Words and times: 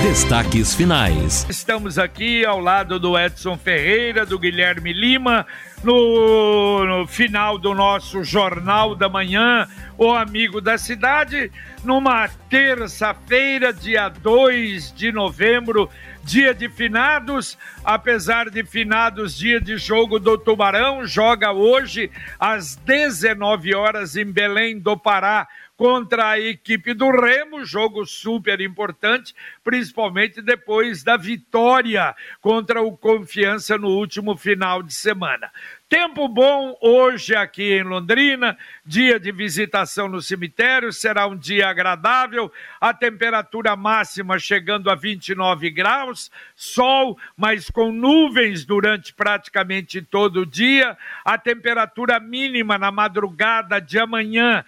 Destaques 0.00 0.74
finais. 0.74 1.46
Estamos 1.50 1.98
aqui 1.98 2.44
ao 2.44 2.58
lado 2.58 2.98
do 2.98 3.18
Edson 3.18 3.58
Ferreira, 3.58 4.24
do 4.24 4.38
Guilherme 4.38 4.92
Lima, 4.92 5.46
no, 5.84 6.84
no, 6.84 7.06
final 7.06 7.58
do 7.58 7.74
nosso 7.74 8.24
Jornal 8.24 8.94
da 8.94 9.08
Manhã, 9.08 9.68
o 9.98 10.10
Amigo 10.12 10.60
da 10.60 10.78
Cidade, 10.78 11.52
numa 11.84 12.28
terça-feira, 12.48 13.72
dia 13.72 14.08
2 14.08 14.92
de 14.92 15.12
novembro, 15.12 15.90
dia 16.24 16.54
de 16.54 16.68
finados, 16.68 17.58
apesar 17.84 18.48
de 18.48 18.64
finados, 18.64 19.36
dia 19.36 19.60
de 19.60 19.76
jogo 19.76 20.18
do 20.18 20.38
Tubarão, 20.38 21.06
joga 21.06 21.52
hoje 21.52 22.10
às 22.38 22.76
19 22.76 23.74
horas 23.74 24.16
em 24.16 24.24
Belém 24.24 24.78
do 24.78 24.96
Pará 24.96 25.48
contra 25.76 26.30
a 26.30 26.40
equipe 26.40 26.94
do 26.94 27.10
Remo, 27.10 27.64
jogo 27.64 28.06
super 28.06 28.60
importante, 28.60 29.34
principalmente 29.64 30.40
depois 30.40 31.02
da 31.02 31.16
vitória 31.16 32.14
contra 32.40 32.82
o 32.82 32.96
Confiança 32.96 33.76
no 33.76 33.88
último 33.88 34.36
final 34.36 34.82
de 34.82 34.94
semana. 34.94 35.50
Tempo 35.92 36.26
bom 36.26 36.74
hoje 36.80 37.36
aqui 37.36 37.74
em 37.74 37.82
Londrina, 37.82 38.56
dia 38.82 39.20
de 39.20 39.30
visitação 39.30 40.08
no 40.08 40.22
cemitério, 40.22 40.90
será 40.90 41.26
um 41.26 41.36
dia 41.36 41.68
agradável, 41.68 42.50
a 42.80 42.94
temperatura 42.94 43.76
máxima 43.76 44.38
chegando 44.38 44.88
a 44.88 44.94
29 44.94 45.68
graus, 45.68 46.30
sol, 46.56 47.18
mas 47.36 47.68
com 47.68 47.92
nuvens 47.92 48.64
durante 48.64 49.12
praticamente 49.12 50.00
todo 50.00 50.40
o 50.40 50.46
dia, 50.46 50.96
a 51.22 51.36
temperatura 51.36 52.18
mínima 52.18 52.78
na 52.78 52.90
madrugada 52.90 53.78
de 53.78 53.98
amanhã, 53.98 54.64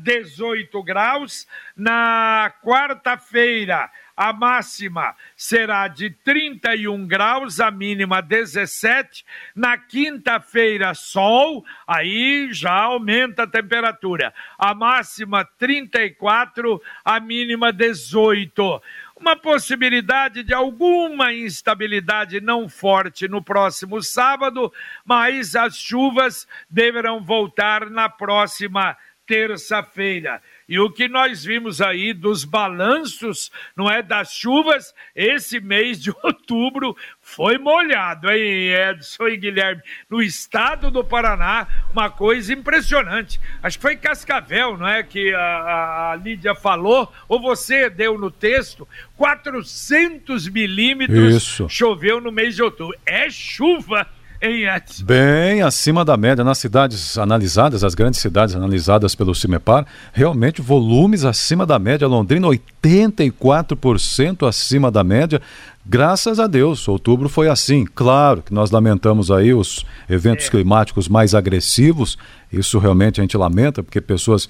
18 0.00 0.78
ah, 0.78 0.84
graus, 0.84 1.48
na 1.76 2.54
quarta-feira, 2.62 3.90
a 4.16 4.32
máxima 4.32 5.14
será 5.36 5.88
de 5.88 6.10
31 6.10 7.06
graus, 7.06 7.60
a 7.60 7.70
mínima 7.70 8.20
17. 8.20 9.24
Na 9.54 9.76
quinta-feira, 9.76 10.94
sol, 10.94 11.64
aí 11.86 12.48
já 12.52 12.72
aumenta 12.72 13.44
a 13.44 13.46
temperatura. 13.46 14.32
A 14.58 14.74
máxima 14.74 15.44
34, 15.58 16.80
a 17.04 17.20
mínima 17.20 17.72
18 17.72 18.80
uma 19.22 19.36
possibilidade 19.36 20.42
de 20.42 20.52
alguma 20.52 21.32
instabilidade 21.32 22.40
não 22.40 22.68
forte 22.68 23.28
no 23.28 23.40
próximo 23.40 24.02
sábado, 24.02 24.72
mas 25.04 25.54
as 25.54 25.76
chuvas 25.76 26.48
deverão 26.68 27.22
voltar 27.22 27.88
na 27.88 28.08
próxima 28.08 28.96
terça-feira. 29.24 30.42
E 30.72 30.80
o 30.80 30.88
que 30.88 31.06
nós 31.06 31.44
vimos 31.44 31.82
aí 31.82 32.14
dos 32.14 32.44
balanços, 32.44 33.52
não 33.76 33.90
é, 33.90 34.02
das 34.02 34.32
chuvas, 34.32 34.94
esse 35.14 35.60
mês 35.60 36.00
de 36.00 36.10
outubro 36.24 36.96
foi 37.20 37.58
molhado, 37.58 38.30
hein, 38.30 38.72
Edson 38.72 39.28
e 39.28 39.36
Guilherme? 39.36 39.82
No 40.08 40.22
estado 40.22 40.90
do 40.90 41.04
Paraná, 41.04 41.68
uma 41.92 42.08
coisa 42.08 42.54
impressionante. 42.54 43.38
Acho 43.62 43.76
que 43.76 43.82
foi 43.82 43.96
Cascavel, 43.96 44.78
não 44.78 44.88
é, 44.88 45.02
que 45.02 45.34
a, 45.34 46.12
a 46.12 46.16
Lídia 46.16 46.54
falou, 46.54 47.12
ou 47.28 47.38
você 47.38 47.90
deu 47.90 48.16
no 48.16 48.30
texto, 48.30 48.88
400 49.18 50.48
milímetros 50.48 51.34
Isso. 51.34 51.68
choveu 51.68 52.18
no 52.18 52.32
mês 52.32 52.56
de 52.56 52.62
outubro. 52.62 52.98
É 53.04 53.28
chuva! 53.28 54.08
Edson? 54.42 55.04
Bem 55.04 55.62
acima 55.62 56.04
da 56.04 56.16
média. 56.16 56.42
Nas 56.42 56.58
cidades 56.58 57.16
analisadas, 57.16 57.84
as 57.84 57.94
grandes 57.94 58.20
cidades 58.20 58.56
analisadas 58.56 59.14
pelo 59.14 59.34
CIMEPAR, 59.34 59.86
realmente 60.12 60.60
volumes 60.60 61.24
acima 61.24 61.64
da 61.64 61.78
média. 61.78 62.08
Londrina, 62.08 62.48
84% 62.48 64.46
acima 64.48 64.90
da 64.90 65.04
média. 65.04 65.40
Graças 65.84 66.38
a 66.40 66.46
Deus, 66.46 66.86
outubro 66.88 67.28
foi 67.28 67.48
assim. 67.48 67.84
Claro 67.84 68.42
que 68.42 68.52
nós 68.52 68.70
lamentamos 68.70 69.30
aí 69.30 69.54
os 69.54 69.86
eventos 70.08 70.46
é. 70.46 70.50
climáticos 70.50 71.08
mais 71.08 71.34
agressivos. 71.34 72.18
Isso 72.52 72.78
realmente 72.78 73.20
a 73.20 73.24
gente 73.24 73.36
lamenta, 73.36 73.82
porque 73.82 74.00
pessoas 74.00 74.48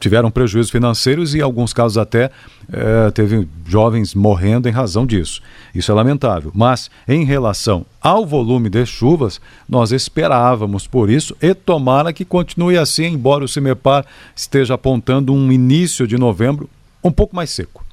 tiveram 0.00 0.30
prejuízos 0.30 0.72
financeiros 0.72 1.34
e, 1.34 1.38
em 1.38 1.42
alguns 1.42 1.72
casos, 1.72 1.98
até 1.98 2.30
é, 2.72 3.10
teve 3.10 3.46
jovens 3.66 4.14
morrendo 4.14 4.68
em 4.68 4.72
razão 4.72 5.06
disso. 5.06 5.42
Isso 5.74 5.92
é 5.92 5.94
lamentável. 5.94 6.50
Mas, 6.54 6.90
em 7.06 7.24
relação 7.24 7.84
ao 8.00 8.24
volume 8.26 8.70
de 8.70 8.84
chuvas, 8.86 9.40
nós 9.68 9.92
esperávamos 9.92 10.86
por 10.86 11.10
isso 11.10 11.36
e 11.40 11.54
tomara 11.54 12.12
que 12.12 12.24
continue 12.24 12.78
assim, 12.78 13.06
embora 13.06 13.44
o 13.44 13.48
CIMEPAR 13.48 14.04
esteja 14.34 14.74
apontando 14.74 15.32
um 15.34 15.52
início 15.52 16.06
de 16.06 16.16
novembro 16.16 16.68
um 17.04 17.12
pouco 17.12 17.36
mais 17.36 17.50
seco. 17.50 17.84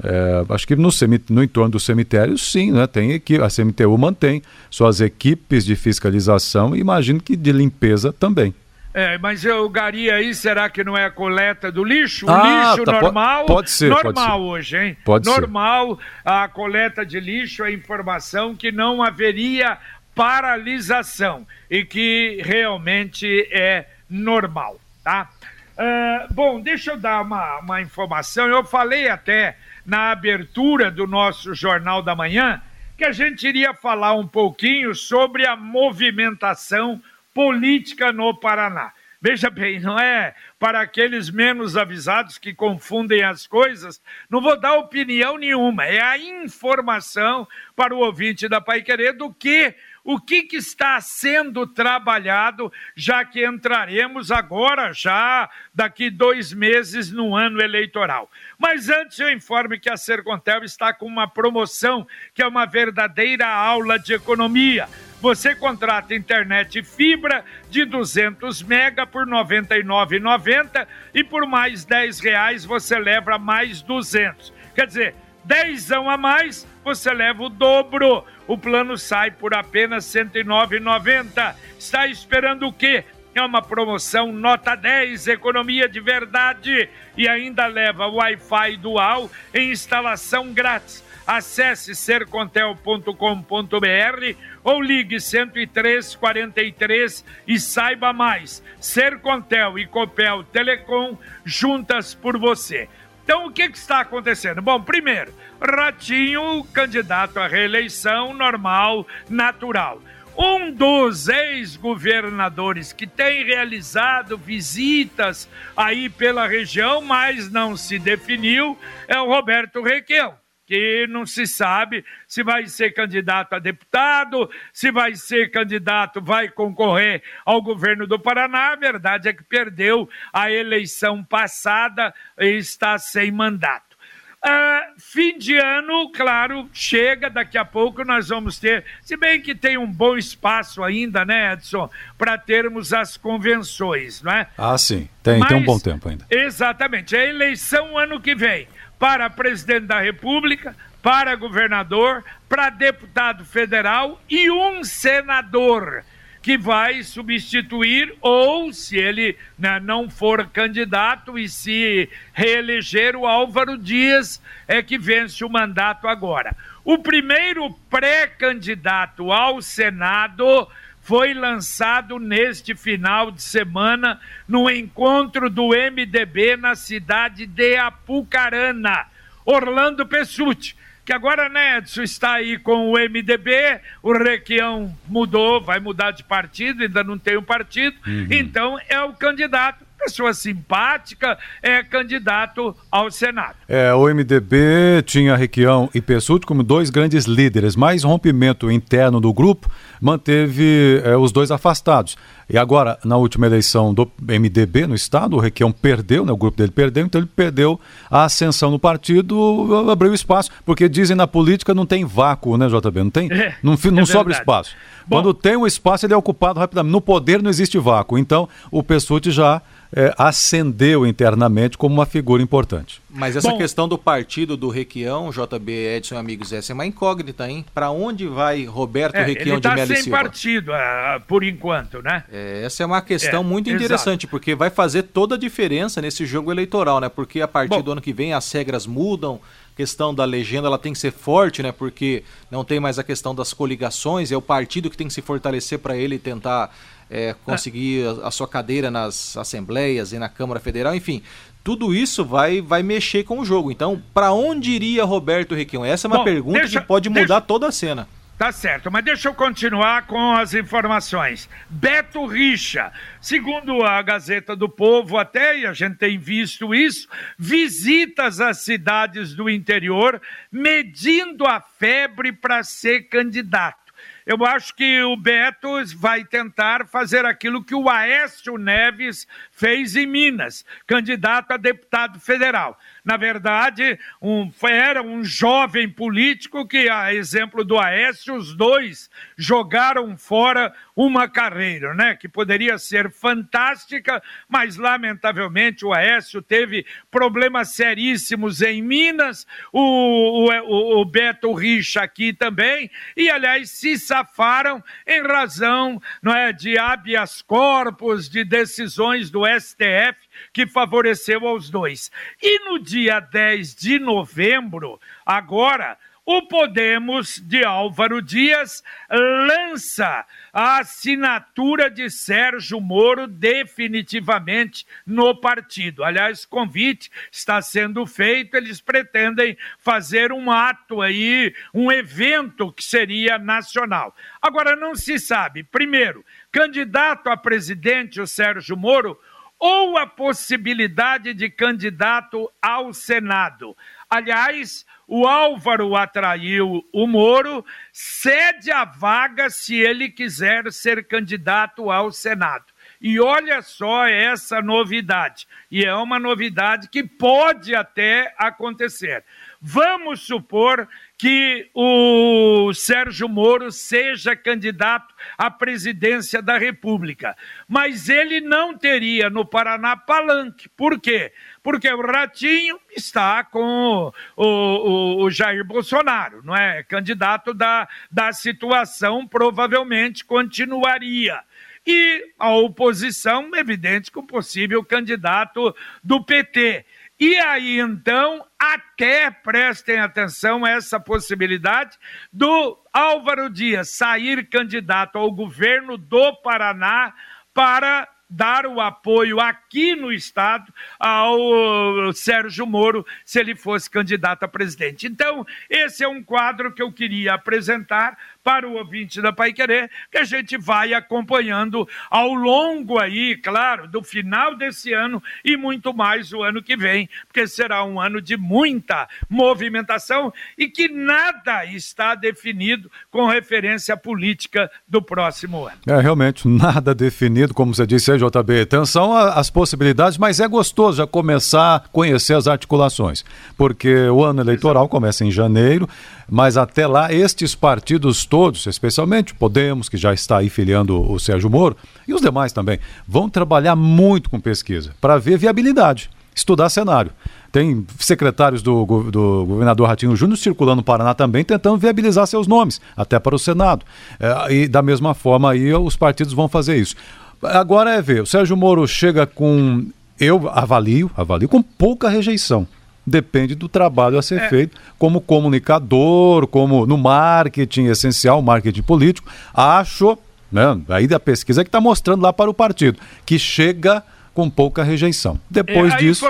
É, 0.04 0.46
acho 0.50 0.66
que 0.66 0.75
no, 0.75 0.90
no, 1.30 1.44
entorno 1.44 1.72
do 1.72 1.80
cemitério, 1.80 2.38
sim, 2.38 2.72
né? 2.72 2.88
Tem 2.88 3.12
equipe, 3.12 3.44
a 3.44 3.50
CMTU 3.50 3.98
mantém 3.98 4.42
suas 4.69 5.02
equipes 5.02 5.64
de 5.66 5.75
fiscalização 5.75 6.75
e 6.75 6.80
imagino 6.80 7.22
que 7.22 7.36
de 7.36 7.52
limpeza 7.52 8.12
também. 8.12 8.54
É, 8.94 9.18
mas 9.18 9.46
o 9.46 9.70
Gari 9.70 10.12
aí, 10.12 10.34
será 10.36 10.70
que 10.70 10.84
não 10.84 10.98
é 10.98 11.06
a 11.06 11.12
coleta 11.12 11.72
do 11.72 11.84
lixo? 11.84 12.26
O 12.26 12.30
ah, 12.30 12.72
lixo 12.72 12.84
tá, 12.84 13.02
normal? 13.02 13.46
Pode 13.46 13.72
ser. 13.72 13.90
Normal 13.90 14.14
pode 14.14 14.20
ser. 14.20 14.42
hoje, 14.42 14.78
hein? 14.78 14.98
Pode 15.06 15.26
normal, 15.26 15.96
ser. 15.96 16.04
a 16.26 16.48
coleta 16.50 17.06
de 17.06 17.20
lixo, 17.20 17.64
a 17.64 17.72
informação 17.72 18.54
que 18.54 18.72
não 18.72 19.02
haveria 19.02 19.78
paralisação 20.14 21.48
e 21.70 21.86
que 21.86 22.42
realmente 22.44 23.48
é 23.52 23.88
normal, 24.10 24.78
tá? 25.04 25.30
Uh, 25.78 26.34
bom, 26.34 26.60
deixa 26.60 26.92
eu 26.92 26.98
dar 26.98 27.22
uma, 27.22 27.60
uma 27.60 27.82
informação. 27.82 28.48
Eu 28.48 28.64
falei 28.64 29.08
até 29.08 29.58
na 29.86 30.12
abertura 30.12 30.92
do 30.92 31.08
nosso 31.08 31.56
Jornal 31.56 32.02
da 32.02 32.14
Manhã 32.14 32.62
que 32.98 33.06
a 33.06 33.12
gente 33.12 33.48
iria 33.48 33.74
falar 33.74 34.14
um 34.14 34.28
pouquinho 34.28 34.94
sobre 34.94 35.48
a 35.48 35.56
movimentação 35.56 37.02
política 37.33 38.12
no 38.12 38.38
Paraná. 38.39 38.94
Veja 39.24 39.51
bem, 39.51 39.80
não 39.80 40.00
é 40.00 40.33
para 40.57 40.81
aqueles 40.81 41.30
menos 41.30 41.78
avisados 41.78 42.39
que 42.39 42.56
confundem 42.56 43.22
as 43.22 43.45
coisas, 43.45 44.01
não 44.28 44.42
vou 44.42 44.60
dar 44.60 44.74
opinião 44.74 45.38
nenhuma, 45.38 45.86
é 45.86 46.01
a 46.01 46.18
informação 46.18 47.48
para 47.75 47.94
o 47.94 48.00
ouvinte 48.00 48.48
da 48.48 48.60
Pai 48.60 48.81
Querer 48.81 49.13
do 49.13 49.31
que 49.31 49.75
o 50.04 50.19
que, 50.19 50.42
que, 50.42 50.56
está 50.56 51.00
sendo 51.00 51.68
trabalhado, 51.68 52.74
já 52.95 53.24
que 53.24 53.45
entraremos 53.45 54.31
agora, 54.31 54.92
já 54.92 55.48
daqui 55.72 56.10
dois 56.10 56.51
meses, 56.51 57.12
no 57.12 57.36
ano 57.36 57.62
eleitoral. 57.62 58.28
Mas 58.57 58.89
antes 58.89 59.19
eu 59.19 59.31
informe 59.31 59.80
que 59.80 59.92
a 59.92 59.98
Sercontel 59.98 60.63
está 60.63 60.92
com 60.92 61.06
uma 61.06 61.28
promoção 61.28 62.07
que 62.33 62.42
é 62.42 62.48
uma 62.48 62.66
verdadeira 62.66 63.48
aula 63.48 64.00
de 64.00 64.13
economia. 64.16 64.89
Você 65.21 65.53
contrata 65.53 66.15
internet 66.15 66.81
fibra 66.81 67.45
de 67.69 67.85
200 67.85 68.63
mega 68.63 69.06
por 69.06 69.27
R$ 69.27 69.31
99,90 69.31 70.88
e 71.13 71.23
por 71.23 71.45
mais 71.45 71.85
R$ 71.85 72.09
reais 72.23 72.65
você 72.65 72.97
leva 72.97 73.38
mais 73.38 73.83
200. 73.83 74.51
Quer 74.73 74.88
dizer, 74.88 75.15
dezão 75.44 76.09
a 76.09 76.18
mais, 76.18 76.68
você 76.83 77.13
leva 77.13 77.44
o 77.44 77.50
dobro. 77.50 78.25
O 78.47 78.57
plano 78.57 78.97
sai 78.97 79.29
por 79.29 79.53
apenas 79.53 80.12
R$ 80.13 80.25
109,90. 80.25 81.56
Está 81.77 82.07
esperando 82.07 82.68
o 82.68 82.73
quê? 82.73 83.06
É 83.33 83.41
uma 83.41 83.62
promoção 83.62 84.33
nota 84.33 84.75
10, 84.75 85.27
economia 85.27 85.88
de 85.88 86.01
verdade 86.01 86.89
e 87.15 87.29
ainda 87.29 87.65
leva 87.68 88.07
Wi-Fi 88.07 88.75
dual 88.77 89.29
em 89.53 89.71
instalação 89.71 90.51
grátis. 90.51 91.01
Acesse 91.25 91.95
sercontel.com.br 91.95 94.35
ou 94.63 94.81
ligue 94.81 95.19
103 95.19 96.16
43 96.16 97.25
e 97.48 97.60
saiba 97.60 98.13
mais. 98.13 98.63
Sercontel 98.80 99.78
e 99.78 99.86
Copel 99.86 100.44
Telecom 100.44 101.18
juntas 101.44 102.13
por 102.13 102.38
você. 102.38 102.88
Então, 103.24 103.46
o 103.46 103.52
que, 103.52 103.69
que, 103.69 103.78
está 103.78 104.02
acontecendo? 104.02 104.62
Bom, 104.62 104.81
primeiro, 104.81 105.34
Ratinho, 105.62 106.63
candidato 106.74 107.40
à 107.40 107.48
reeleição 107.48 108.34
normal, 108.34 109.08
natural. 109.30 110.02
Um 110.38 110.72
dos 110.72 111.28
ex-governadores 111.28 112.92
que 112.92 113.06
tem 113.06 113.44
realizado 113.44 114.38
visitas 114.38 115.48
aí 115.78 116.10
pela 116.10 116.48
região, 116.48 117.02
mas 117.02 117.52
não 117.52 117.78
se 117.78 118.00
definiu, 118.00 118.78
é 119.07 119.19
o 119.19 119.28
Roberto 119.28 119.81
Requião 119.81 120.41
que 120.71 121.06
não 121.06 121.25
se 121.25 121.45
sabe 121.45 122.06
se 122.25 122.41
vai 122.41 122.65
ser 122.65 122.94
candidato 122.94 123.51
a 123.51 123.59
deputado, 123.59 124.50
se 124.71 124.89
vai 124.89 125.15
ser 125.15 125.51
candidato, 125.51 126.21
vai 126.21 126.47
concorrer 126.47 127.21
ao 127.45 127.62
governo 127.62 128.07
do 128.07 128.18
Paraná. 128.18 128.71
A 128.71 128.77
verdade 128.77 129.27
é 129.27 129.33
que 129.33 129.44
perdeu 129.44 130.09
a 130.31 130.50
eleição 130.50 131.25
passada 131.25 132.13
e 132.39 132.51
está 132.51 132.97
sem 132.97 133.33
mandato. 133.33 133.97
Uh, 134.44 134.97
fim 134.97 135.38
de 135.38 135.57
ano, 135.57 136.09
claro, 136.13 136.68
chega, 136.73 137.29
daqui 137.29 137.57
a 137.57 137.65
pouco 137.65 138.03
nós 138.06 138.29
vamos 138.29 138.57
ter, 138.57 138.85
se 139.01 139.15
bem 139.15 139.39
que 139.39 139.53
tem 139.53 139.77
um 139.77 139.85
bom 139.85 140.18
espaço 140.18 140.81
ainda, 140.81 141.23
né, 141.23 141.53
Edson, 141.53 141.88
para 142.18 142.39
termos 142.39 142.91
as 142.91 143.18
convenções, 143.18 144.23
não 144.23 144.31
é? 144.31 144.47
Ah, 144.57 144.75
sim, 144.79 145.07
tem, 145.21 145.38
Mas, 145.38 145.50
tem 145.50 145.57
um 145.57 145.63
bom 145.63 145.77
tempo 145.77 146.09
ainda. 146.09 146.25
Exatamente, 146.27 147.15
a 147.15 147.23
eleição 147.23 147.95
ano 147.95 148.19
que 148.19 148.33
vem 148.33 148.68
para 149.01 149.31
presidente 149.31 149.88
da 149.88 150.00
República, 150.00 150.75
para 151.01 151.36
governador, 151.36 152.24
para 152.48 152.69
deputado 152.69 153.44
federal 153.44 154.21
e 154.30 154.51
um 154.51 154.83
senador 154.83 156.03
que 156.39 156.56
vai 156.56 157.01
substituir 157.01 158.13
ou, 158.21 158.71
se 158.71 158.98
ele 158.98 159.36
né, 159.57 159.80
não 159.80 160.07
for 160.07 160.48
candidato 160.50 161.39
e 161.39 161.50
se 161.50 162.07
reeleger, 162.31 163.15
o 163.15 163.25
Álvaro 163.25 163.75
Dias 163.75 164.39
é 164.68 164.83
que 164.83 165.00
vence 165.00 165.44
o 165.44 165.50
mandato 165.50 166.07
agora. 166.07 166.56
O 166.86 167.00
primeiro 167.00 167.74
pré-candidato 167.89 169.31
ao 169.31 169.63
Senado 169.63 170.68
foi 171.01 171.33
lançado 171.33 172.19
neste 172.19 172.75
final 172.75 173.31
de 173.31 173.42
semana 173.42 174.19
no 174.48 174.69
encontro 174.69 175.50
do 175.50 175.69
MDB 175.69 176.56
na 176.57 176.75
cidade 176.75 177.45
de 177.45 177.75
Apucarana. 177.75 179.07
Orlando 179.44 180.06
Pessutti, 180.06 180.77
que 181.03 181.12
agora, 181.12 181.50
né, 181.50 181.80
Edson, 181.80 182.03
está 182.03 182.33
aí 182.33 182.59
com 182.59 182.92
o 182.92 182.94
MDB, 182.94 183.81
o 184.03 184.13
Requião 184.13 184.95
mudou, 185.07 185.59
vai 185.59 185.80
mudar 185.80 186.12
de 186.12 186.24
partido, 186.24 186.83
ainda 186.83 187.04
não 187.04 187.18
tem 187.18 187.38
um 187.38 187.44
partido, 187.44 187.97
uhum. 188.06 188.27
então 188.30 188.80
é 188.88 189.01
o 189.01 189.13
candidato 189.13 189.83
pessoa 190.03 190.33
simpática, 190.33 191.38
é 191.62 191.83
candidato 191.83 192.75
ao 192.92 193.12
Senado. 193.12 193.56
É, 193.68 193.94
o 193.94 194.03
MDB 194.06 195.03
tinha 195.06 195.36
Requião 195.36 195.89
e 195.94 196.01
Pessuti 196.01 196.45
como 196.45 196.63
dois 196.63 196.89
grandes 196.89 197.25
líderes, 197.25 197.75
mas 197.75 198.03
rompimento 198.03 198.71
interno 198.71 199.19
do 199.21 199.31
grupo 199.31 199.69
manteve 200.01 201.02
é, 201.04 201.16
os 201.16 201.31
dois 201.31 201.52
afastados. 201.52 202.18
E 202.52 202.58
agora, 202.58 203.00
na 203.06 203.16
última 203.16 203.46
eleição 203.46 203.94
do 203.94 204.12
MDB 204.22 204.86
no 204.86 204.94
estado, 204.94 205.38
o 205.38 205.40
Requião 205.40 205.72
perdeu, 205.72 206.26
né, 206.26 206.34
o 206.34 206.38
grupo 206.38 206.58
dele 206.58 206.72
perdeu, 206.72 207.06
então 207.06 207.22
ele 207.22 207.30
perdeu 207.34 207.80
a 208.10 208.26
ascensão 208.26 208.70
no 208.70 208.78
partido, 208.78 209.90
abriu 209.90 210.14
espaço, 210.14 210.50
porque 210.66 210.90
dizem 210.90 211.16
na 211.16 211.26
política 211.26 211.74
não 211.74 211.86
tem 211.86 212.04
vácuo, 212.04 212.58
né, 212.58 212.68
JB? 212.68 213.04
Não 213.04 213.10
tem, 213.10 213.31
é, 213.31 213.56
não, 213.64 213.78
não 213.92 214.02
é 214.02 214.06
sobra 214.06 214.34
espaço. 214.34 214.76
Bom, 215.08 215.18
Quando 215.18 215.34
tem 215.34 215.56
um 215.56 215.66
espaço, 215.66 216.06
ele 216.06 216.14
é 216.14 216.18
ocupado 216.18 216.60
rapidamente. 216.60 216.92
No 216.92 217.02
poder 217.02 217.42
não 217.42 217.50
existe 217.50 217.78
vácuo. 217.78 218.18
Então, 218.18 218.48
o 218.70 218.84
Pessuti 218.84 219.31
já 219.31 219.62
é, 219.94 220.14
ascendeu 220.18 221.06
internamente 221.06 221.78
como 221.78 221.94
uma 221.94 222.06
figura 222.06 222.42
importante. 222.42 223.02
Mas 223.10 223.36
essa 223.36 223.50
Bom, 223.50 223.58
questão 223.58 223.88
do 223.88 223.98
partido 223.98 224.56
do 224.56 224.70
Requião, 224.70 225.30
JB 225.31 225.72
Edson 225.72 226.18
amigos, 226.18 226.54
essa 226.54 226.72
é 226.72 226.74
uma 226.74 226.86
incógnita, 226.86 227.50
hein? 227.50 227.66
Para 227.74 227.92
onde 227.92 228.26
vai 228.26 228.64
Roberto 228.64 229.16
é, 229.16 229.26
Requião 229.26 229.58
de 229.58 229.64
tá 229.64 229.76
Melo 229.76 229.96
sem 229.96 230.10
partido, 230.10 230.72
uh, 230.72 231.20
por 231.28 231.44
enquanto, 231.44 232.02
né? 232.02 232.24
É, 232.31 232.41
essa 232.64 232.83
é 232.83 232.86
uma 232.86 233.02
questão 233.02 233.42
é, 233.42 233.44
muito 233.44 233.69
interessante, 233.69 234.21
exato. 234.21 234.28
porque 234.30 234.56
vai 234.56 234.69
fazer 234.69 235.04
toda 235.04 235.36
a 235.36 235.38
diferença 235.38 236.02
nesse 236.02 236.26
jogo 236.26 236.52
eleitoral, 236.52 237.00
né? 237.00 237.10
Porque 237.10 237.42
a 237.42 237.48
partir 237.48 237.78
Bom, 237.78 237.81
do 237.81 237.92
ano 237.94 238.02
que 238.02 238.14
vem 238.14 238.33
as 238.33 238.52
regras 238.52 238.86
mudam, 238.86 239.40
questão 239.76 240.14
da 240.14 240.26
legenda 240.26 240.68
ela 240.68 240.78
tem 240.78 240.94
que 240.94 241.00
ser 241.00 241.12
forte, 241.12 241.64
né? 241.64 241.71
Porque 241.71 242.24
não 242.50 242.64
tem 242.64 242.80
mais 242.80 243.00
a 243.00 243.04
questão 243.04 243.33
das 243.33 243.54
coligações, 243.54 244.31
é 244.31 244.38
o 244.38 244.42
partido 244.42 244.90
que 244.90 244.98
tem 244.98 245.07
que 245.07 245.14
se 245.14 245.21
fortalecer 245.21 245.80
para 245.80 245.98
ele 245.98 246.19
tentar 246.19 246.74
é, 247.10 247.36
conseguir 247.45 248.07
a, 248.07 248.28
a, 248.28 248.31
sua 248.31 248.48
cadeira 248.48 248.92
nas 248.92 249.36
assembleias 249.36 250.14
e 250.14 250.19
na 250.19 250.30
Câmara 250.30 250.60
Federal, 250.60 250.95
enfim. 250.95 251.21
Tudo 251.64 251.94
isso 251.94 252.26
vai, 252.26 252.62
vai 252.62 252.81
mexer 252.81 253.24
com 253.24 253.40
o 253.40 253.45
jogo. 253.45 253.71
Então, 253.71 254.02
para 254.14 254.31
onde 254.31 254.71
iria 254.71 255.04
Roberto 255.04 255.54
Requião? 255.54 255.86
Essa 255.86 256.07
é 256.07 256.10
uma 256.10 256.18
Bom, 256.18 256.24
pergunta 256.24 256.60
deixa, 256.60 256.81
que 256.81 256.88
pode 256.88 257.07
mudar 257.10 257.26
deixa... 257.26 257.42
toda 257.42 257.68
a 257.68 257.71
cena. 257.71 258.07
Tá 258.42 258.52
certo, 258.52 258.90
mas 258.90 259.06
deixa 259.06 259.30
eu 259.30 259.36
continuar 259.36 260.07
com 260.07 260.31
as 260.31 260.56
informações. 260.56 261.48
Beto 261.69 262.26
Richa, 262.26 262.92
segundo 263.21 263.83
a 263.83 264.02
Gazeta 264.02 264.56
do 264.56 264.68
Povo, 264.68 265.19
até, 265.19 265.60
e 265.60 265.68
a 265.68 265.74
gente 265.74 265.98
tem 265.98 266.18
visto 266.18 266.74
isso, 266.74 267.07
visitas 267.38 268.42
às 268.42 268.64
cidades 268.64 269.36
do 269.36 269.48
interior, 269.48 270.19
medindo 270.52 271.45
a 271.45 271.62
febre 271.62 272.31
para 272.31 272.64
ser 272.64 273.02
candidato. 273.10 273.94
Eu 274.26 274.45
acho 274.45 274.74
que 274.76 275.02
o 275.04 275.16
Beto 275.16 275.69
vai 275.98 276.24
tentar 276.24 276.88
fazer 276.88 277.26
aquilo 277.26 277.64
que 277.64 277.76
o 277.76 277.90
Aécio 277.90 278.57
Neves 278.57 279.28
fez 279.52 279.95
em 279.95 280.06
Minas, 280.06 280.66
candidato 280.88 281.52
a 281.52 281.57
deputado 281.57 282.19
federal. 282.19 282.80
Na 283.04 283.18
verdade, 283.18 283.98
um, 284.22 284.52
era 284.64 285.02
um 285.02 285.24
jovem 285.24 285.90
político 285.90 286.68
que, 286.68 286.88
a 286.88 287.14
exemplo 287.14 287.64
do 287.64 287.80
Aécio, 287.80 288.36
os 288.36 288.56
dois 288.56 289.10
jogaram 289.36 290.16
fora 290.16 290.74
uma 290.96 291.28
carreira, 291.28 291.96
né? 291.96 292.16
Que 292.16 292.30
poderia 292.30 292.78
ser 292.78 293.12
fantástica, 293.12 294.22
mas 294.48 294.78
lamentavelmente 294.78 295.84
o 295.84 295.94
Aécio 295.94 296.42
teve 296.42 296.86
problemas 297.10 297.70
seríssimos 297.70 298.62
em 298.62 298.84
Minas, 298.84 299.48
o, 299.74 300.48
o, 300.48 301.02
o 301.02 301.06
Beto 301.06 301.52
Richa 301.54 302.02
aqui 302.02 302.34
também, 302.34 302.90
e 303.18 303.30
aliás 303.30 303.72
se 303.72 303.98
safaram 303.98 304.84
em 305.08 305.24
razão 305.24 306.00
não 306.22 306.36
é, 306.36 306.54
de 306.54 306.78
habeas 306.78 307.42
corpus, 307.42 308.30
de 308.30 308.44
decisões 308.44 309.31
do 309.31 309.42
STF 309.46 310.31
que 310.54 310.68
favoreceu 310.68 311.47
aos 311.47 311.69
dois. 311.69 312.11
E 312.42 312.59
no 312.66 312.80
dia 312.80 313.19
10 313.19 313.76
de 313.76 314.00
novembro, 314.00 315.00
agora, 315.26 315.97
o 316.26 316.44
Podemos 316.44 317.40
de 317.40 317.66
Álvaro 317.66 318.21
Dias 318.21 318.83
lança 319.09 320.23
a 320.54 320.78
assinatura 320.78 321.90
de 321.90 322.09
Sérgio 322.09 322.80
Moro 322.80 323.26
definitivamente 323.28 324.85
no 325.06 325.35
partido. 325.35 326.04
Aliás, 326.04 326.45
convite 326.45 327.11
está 327.31 327.59
sendo 327.61 328.06
feito, 328.06 328.56
eles 328.56 328.80
pretendem 328.80 329.57
fazer 329.80 330.31
um 330.31 330.52
ato 330.52 331.02
aí, 331.02 331.56
um 331.73 331.92
evento 331.92 332.71
que 332.71 332.83
seria 332.83 333.40
nacional. 333.40 334.16
Agora, 334.42 334.76
não 334.76 334.94
se 334.94 335.18
sabe, 335.18 335.64
primeiro, 335.64 336.23
candidato 336.52 337.30
a 337.30 337.38
presidente 337.38 338.21
o 338.21 338.28
Sérgio 338.28 338.78
Moro 338.78 339.19
ou 339.61 339.95
a 339.95 340.07
possibilidade 340.07 341.35
de 341.35 341.47
candidato 341.47 342.51
ao 342.59 342.91
Senado. 342.95 343.77
Aliás, 344.09 344.83
o 345.07 345.27
Álvaro 345.27 345.95
atraiu 345.95 346.83
o 346.91 347.06
Moro, 347.06 347.63
cede 347.94 348.71
a 348.71 348.83
vaga 348.83 349.51
se 349.51 349.75
ele 349.75 350.09
quiser 350.09 350.71
ser 350.71 351.06
candidato 351.06 351.91
ao 351.91 352.11
Senado. 352.11 352.65
E 352.99 353.19
olha 353.19 353.61
só 353.61 354.07
essa 354.07 354.63
novidade, 354.63 355.47
e 355.69 355.85
é 355.85 355.94
uma 355.94 356.18
novidade 356.18 356.87
que 356.89 357.03
pode 357.03 357.75
até 357.75 358.33
acontecer. 358.37 359.23
Vamos 359.61 360.21
supor 360.21 360.87
que 361.21 361.69
o 361.75 362.73
Sérgio 362.73 363.30
Moro 363.30 363.71
seja 363.71 364.35
candidato 364.35 365.13
à 365.37 365.51
presidência 365.51 366.42
da 366.42 366.57
República. 366.57 367.37
Mas 367.68 368.09
ele 368.09 368.42
não 368.42 368.75
teria 368.75 369.30
no 369.30 369.45
Paraná 369.45 369.95
palanque. 369.95 370.68
Por 370.69 370.99
quê? 370.99 371.31
Porque 371.61 371.87
o 371.94 372.01
Ratinho 372.01 372.80
está 372.97 373.44
com 373.44 374.11
o, 374.35 374.44
o, 374.44 375.23
o 375.23 375.30
Jair 375.30 375.63
Bolsonaro, 375.63 376.42
não 376.44 376.56
é? 376.56 376.81
Candidato 376.81 377.54
da, 377.54 377.87
da 378.09 378.33
situação, 378.33 379.28
provavelmente 379.28 380.25
continuaria 380.25 381.40
e 381.85 382.31
a 382.37 382.51
oposição, 382.51 383.49
evidente, 383.56 384.11
com 384.11 384.25
possível 384.25 384.83
candidato 384.83 385.75
do 386.04 386.23
PT. 386.23 386.85
E 387.23 387.37
aí, 387.37 387.80
então, 387.80 388.44
até 388.57 389.30
prestem 389.30 389.99
atenção 389.99 390.66
essa 390.66 390.99
possibilidade 390.99 391.95
do 392.33 392.75
Álvaro 392.92 393.47
Dias 393.47 393.92
sair 393.92 394.49
candidato 394.49 395.19
ao 395.19 395.31
governo 395.31 395.99
do 395.99 396.35
Paraná 396.37 397.13
para 397.54 398.09
dar 398.28 398.66
o 398.66 398.80
apoio 398.80 399.40
aqui 399.40 399.94
no 399.94 400.11
Estado 400.11 400.73
ao 400.97 402.11
Sérgio 402.13 402.66
Moro, 402.66 403.06
se 403.23 403.40
ele 403.40 403.56
fosse 403.56 403.87
candidato 403.87 404.42
a 404.42 404.47
presidente. 404.47 405.06
Então, 405.06 405.45
esse 405.69 406.04
é 406.04 406.07
um 406.07 406.23
quadro 406.23 406.73
que 406.73 406.81
eu 406.81 406.92
queria 406.92 407.33
apresentar 407.33 408.18
para 408.44 408.68
o 408.68 408.74
ouvinte 408.74 409.21
da 409.21 409.31
Pai 409.31 409.54
Querer, 409.54 409.90
que 410.12 410.18
a 410.18 410.24
gente 410.24 410.57
vai 410.57 410.94
acompanhando 410.94 411.88
ao 412.10 412.33
longo 412.33 413.00
aí, 413.00 413.36
claro, 413.36 413.88
do 413.88 414.04
final 414.04 414.56
desse 414.56 414.94
ano 414.94 415.21
e 415.44 415.56
muito 415.56 415.94
mais 415.94 416.33
o 416.33 416.42
ano 416.42 416.62
que 416.62 416.76
vem, 416.76 417.10
porque 417.28 417.48
será 417.48 417.83
um 417.83 418.00
ano 418.00 418.21
de 418.21 418.38
muita 418.38 419.07
movimentação 419.30 420.33
e 420.57 420.68
que 420.68 420.88
nada 420.88 421.66
está 421.66 422.16
definido 422.16 422.92
com 423.10 423.28
referência 423.28 423.94
à 423.94 423.98
política 423.98 424.69
do 424.88 425.02
próximo 425.02 425.66
ano. 425.66 425.78
É, 425.88 426.00
realmente, 426.00 426.48
nada 426.48 426.94
definido, 426.94 427.54
como 427.54 427.74
você 427.74 427.86
disse 427.86 428.12
aí, 428.12 428.18
JB. 428.18 428.62
Atenção 428.62 429.16
às 429.16 429.50
possibilidades, 429.50 430.18
mas 430.18 430.40
é 430.40 430.48
gostoso 430.48 430.98
já 430.98 431.07
começar 431.07 431.76
a 431.76 431.80
conhecer 431.80 432.33
as 432.36 432.48
articulações, 432.48 433.24
porque 433.57 434.07
o 434.10 434.24
ano 434.24 434.42
eleitoral 434.42 434.88
começa 434.88 435.24
em 435.24 435.31
janeiro, 435.31 435.88
mas 436.31 436.56
até 436.56 436.88
lá 436.88 437.11
estes 437.11 437.54
partidos 437.54 438.26
todos, 438.26 438.66
especialmente 438.66 439.35
Podemos, 439.35 439.90
que 439.90 439.97
já 439.97 440.14
está 440.14 440.38
aí 440.38 440.50
filiando 440.50 441.11
o 441.11 441.19
Sérgio 441.19 441.50
Moro, 441.50 441.76
e 442.07 442.14
os 442.14 442.21
demais 442.21 442.54
também, 442.54 442.80
vão 443.06 443.30
trabalhar 443.30 443.76
muito 443.76 444.30
com 444.30 444.40
pesquisa 444.40 444.95
para 445.02 445.18
ver 445.18 445.38
viabilidade, 445.38 446.09
estudar 446.33 446.69
cenário. 446.69 447.11
Tem 447.52 447.85
secretários 448.00 448.61
do, 448.61 448.85
do 449.11 449.45
governador 449.45 449.90
Ratinho 449.90 450.16
Júnior 450.16 450.38
circulando 450.38 450.78
no 450.78 450.83
Paraná 450.83 451.14
também, 451.14 451.44
tentando 451.44 451.78
viabilizar 451.78 452.26
seus 452.26 452.47
nomes, 452.47 452.80
até 452.95 453.19
para 453.19 453.35
o 453.35 453.40
Senado. 453.40 453.85
É, 454.18 454.54
e 454.54 454.68
da 454.69 454.81
mesma 454.81 455.14
forma 455.14 455.52
aí 455.52 455.73
os 455.73 455.97
partidos 455.97 456.31
vão 456.31 456.47
fazer 456.47 456.78
isso. 456.78 456.95
Agora 457.44 457.92
é 457.92 458.02
ver, 458.02 458.23
o 458.23 458.26
Sérgio 458.26 458.56
Moro 458.56 458.88
chega 458.88 459.28
com, 459.28 459.85
eu 460.18 460.50
avalio, 460.50 461.11
avalio 461.18 461.50
com 461.50 461.61
pouca 461.61 462.07
rejeição 462.07 462.66
depende 463.06 463.56
do 463.56 463.68
trabalho 463.68 464.18
a 464.18 464.22
ser 464.22 464.42
é. 464.42 464.50
feito 464.50 464.78
como 464.98 465.22
comunicador, 465.22 466.48
como 466.48 466.86
no 466.86 466.98
marketing 466.98 467.86
essencial, 467.86 468.42
marketing 468.42 468.81
político. 468.81 469.30
Acho, 469.54 470.18
né, 470.52 470.80
aí 470.90 471.08
da 471.08 471.20
pesquisa 471.20 471.64
que 471.64 471.68
está 471.68 471.81
mostrando 471.81 472.22
lá 472.22 472.31
para 472.31 472.50
o 472.50 472.54
partido, 472.54 473.00
que 473.26 473.38
chega 473.40 474.04
com 474.34 474.50
pouca 474.50 474.84
rejeição. 474.84 475.40
Depois 475.50 475.94
é, 475.94 475.98
disso, 475.98 476.26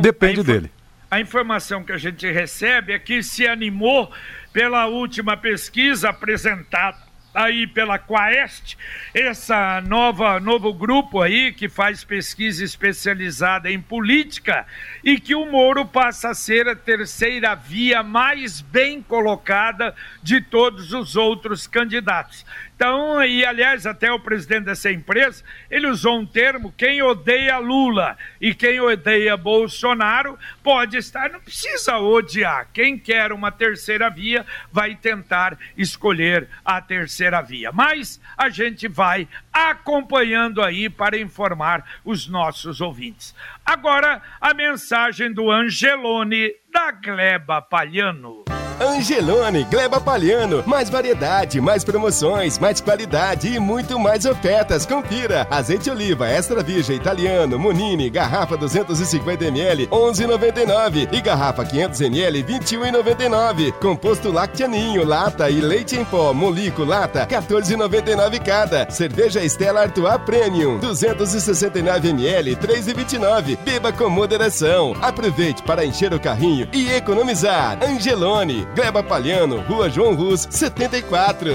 depende 0.00 0.42
dele. 0.42 0.70
A 1.10 1.20
informação 1.20 1.84
que 1.84 1.92
a 1.92 1.98
gente 1.98 2.30
recebe 2.30 2.94
é 2.94 2.98
que 2.98 3.22
se 3.22 3.46
animou 3.46 4.10
pela 4.52 4.86
última 4.86 5.36
pesquisa 5.36 6.08
apresentada 6.08 7.11
aí 7.34 7.66
pela 7.66 7.98
Quaest, 7.98 8.76
essa 9.14 9.80
nova 9.80 10.38
novo 10.38 10.72
grupo 10.72 11.20
aí 11.20 11.52
que 11.52 11.68
faz 11.68 12.04
pesquisa 12.04 12.64
especializada 12.64 13.70
em 13.70 13.80
política 13.80 14.66
e 15.02 15.18
que 15.18 15.34
o 15.34 15.46
Moro 15.46 15.86
passa 15.86 16.30
a 16.30 16.34
ser 16.34 16.68
a 16.68 16.76
terceira 16.76 17.54
via 17.54 18.02
mais 18.02 18.60
bem 18.60 19.02
colocada 19.02 19.94
de 20.22 20.40
todos 20.40 20.92
os 20.92 21.16
outros 21.16 21.66
candidatos. 21.66 22.44
Então, 22.82 23.22
e 23.22 23.44
aliás, 23.46 23.86
até 23.86 24.10
o 24.10 24.18
presidente 24.18 24.64
dessa 24.64 24.90
empresa, 24.90 25.44
ele 25.70 25.86
usou 25.86 26.18
um 26.18 26.26
termo: 26.26 26.74
quem 26.76 27.00
odeia 27.00 27.56
Lula 27.58 28.18
e 28.40 28.52
quem 28.52 28.80
odeia 28.80 29.36
Bolsonaro 29.36 30.36
pode 30.64 30.96
estar, 30.96 31.30
não 31.30 31.38
precisa 31.38 31.98
odiar. 31.98 32.66
Quem 32.74 32.98
quer 32.98 33.30
uma 33.30 33.52
terceira 33.52 34.10
via 34.10 34.44
vai 34.72 34.96
tentar 34.96 35.56
escolher 35.78 36.48
a 36.64 36.80
terceira 36.80 37.40
via. 37.40 37.70
Mas 37.70 38.20
a 38.36 38.48
gente 38.48 38.88
vai 38.88 39.28
acompanhando 39.52 40.60
aí 40.60 40.90
para 40.90 41.16
informar 41.16 42.00
os 42.04 42.26
nossos 42.26 42.80
ouvintes. 42.80 43.32
Agora, 43.64 44.20
a 44.40 44.52
mensagem 44.52 45.32
do 45.32 45.52
Angelone 45.52 46.52
da 46.72 46.90
Gleba 46.90 47.60
Palhano. 47.60 48.44
Angelone, 48.80 49.64
Gleba 49.64 50.00
Palhano. 50.00 50.64
Mais 50.66 50.90
variedade, 50.90 51.60
mais 51.60 51.84
promoções, 51.84 52.58
mais 52.58 52.80
qualidade 52.80 53.48
e 53.54 53.58
muito 53.58 53.98
mais 53.98 54.24
ofertas. 54.24 54.84
Confira. 54.84 55.46
Azeite 55.50 55.90
oliva 55.90 56.28
extra 56.28 56.62
virgem 56.62 56.96
italiano, 56.96 57.58
Munini, 57.58 58.10
garrafa 58.10 58.56
250ml, 58.58 59.88
11,99 59.88 61.08
e 61.12 61.20
garrafa 61.20 61.64
500ml, 61.64 62.44
21,99. 62.44 63.72
Composto 63.72 64.32
Lactianinho, 64.32 65.04
lata 65.04 65.48
e 65.48 65.60
leite 65.60 65.96
em 65.96 66.04
pó, 66.04 66.32
Molico, 66.32 66.84
lata, 66.84 67.26
14,99 67.26 68.42
cada. 68.44 68.90
Cerveja 68.90 69.44
Stella 69.44 69.82
Artois 69.82 70.18
Premium, 70.22 70.80
269ml, 70.80 72.56
3,29. 72.56 73.58
Beba 73.58 73.92
com 73.92 74.08
moderação. 74.08 74.94
Aproveite 75.00 75.62
para 75.62 75.84
encher 75.84 76.12
o 76.12 76.20
carrinho 76.20 76.61
e 76.72 76.90
economizar. 76.92 77.78
Angelone, 77.82 78.66
Gleba 78.74 79.02
Palhano, 79.02 79.60
Rua 79.60 79.88
João 79.88 80.14
Rus, 80.14 80.46
74. 80.50 81.50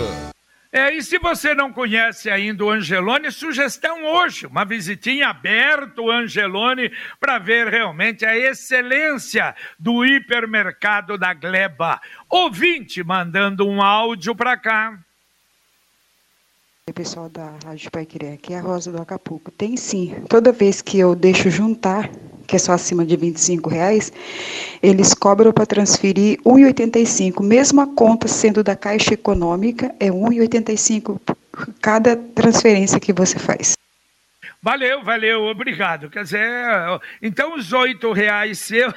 É, 0.72 0.94
e 0.94 1.02
se 1.02 1.18
você 1.18 1.54
não 1.56 1.72
conhece 1.72 2.30
ainda 2.30 2.66
o 2.66 2.70
Angelone, 2.70 3.32
sugestão 3.32 4.06
hoje, 4.06 4.46
uma 4.46 4.66
visitinha 4.66 5.30
aberta 5.30 6.02
o 6.02 6.12
Angelone 6.12 6.92
para 7.20 7.40
ver 7.40 7.68
realmente 7.68 8.26
a 8.26 8.38
excelência 8.38 9.56
do 9.80 10.06
hipermercado 10.06 11.18
da 11.18 11.34
Gleba. 11.34 12.02
Ouvinte 12.30 13.04
mandando 13.04 13.66
um 13.68 13.82
áudio 13.82 14.36
para 14.36 14.58
cá. 14.58 15.00
Oi, 16.86 16.94
pessoal 16.94 17.28
da 17.28 17.54
Rádio 17.66 17.90
Pai 17.90 18.06
Querer, 18.06 18.34
aqui 18.34 18.54
é 18.54 18.60
a 18.60 18.62
Rosa 18.62 18.92
do 18.92 19.02
Acapulco. 19.02 19.52
Tem 19.52 19.76
sim, 19.76 20.16
toda 20.30 20.52
vez 20.52 20.82
que 20.82 21.00
eu 21.00 21.16
deixo 21.16 21.50
juntar 21.50 22.10
que 22.48 22.56
é 22.56 22.60
só 22.60 22.72
acima 22.72 23.06
de 23.06 23.16
25 23.16 23.70
reais, 23.70 24.12
eles 24.82 25.14
cobram 25.14 25.52
para 25.52 25.66
transferir 25.66 26.40
1,85. 26.44 27.44
Mesmo 27.44 27.82
a 27.82 27.88
conta 27.88 28.28
sendo 28.28 28.64
da 28.64 28.76
Caixa 28.76 29.14
Econômica, 29.14 29.94
é 30.00 30.08
1,85 30.08 31.20
cada 31.82 32.16
transferência 32.16 33.00
que 33.00 33.12
você 33.12 33.38
faz. 33.38 33.74
Valeu, 34.62 35.04
valeu, 35.04 35.44
obrigado. 35.44 36.10
Quer 36.10 36.24
dizer, 36.24 36.46
então 37.22 37.56
os 37.56 37.72
oito 37.74 38.12
reais 38.12 38.60
seus, 38.60 38.94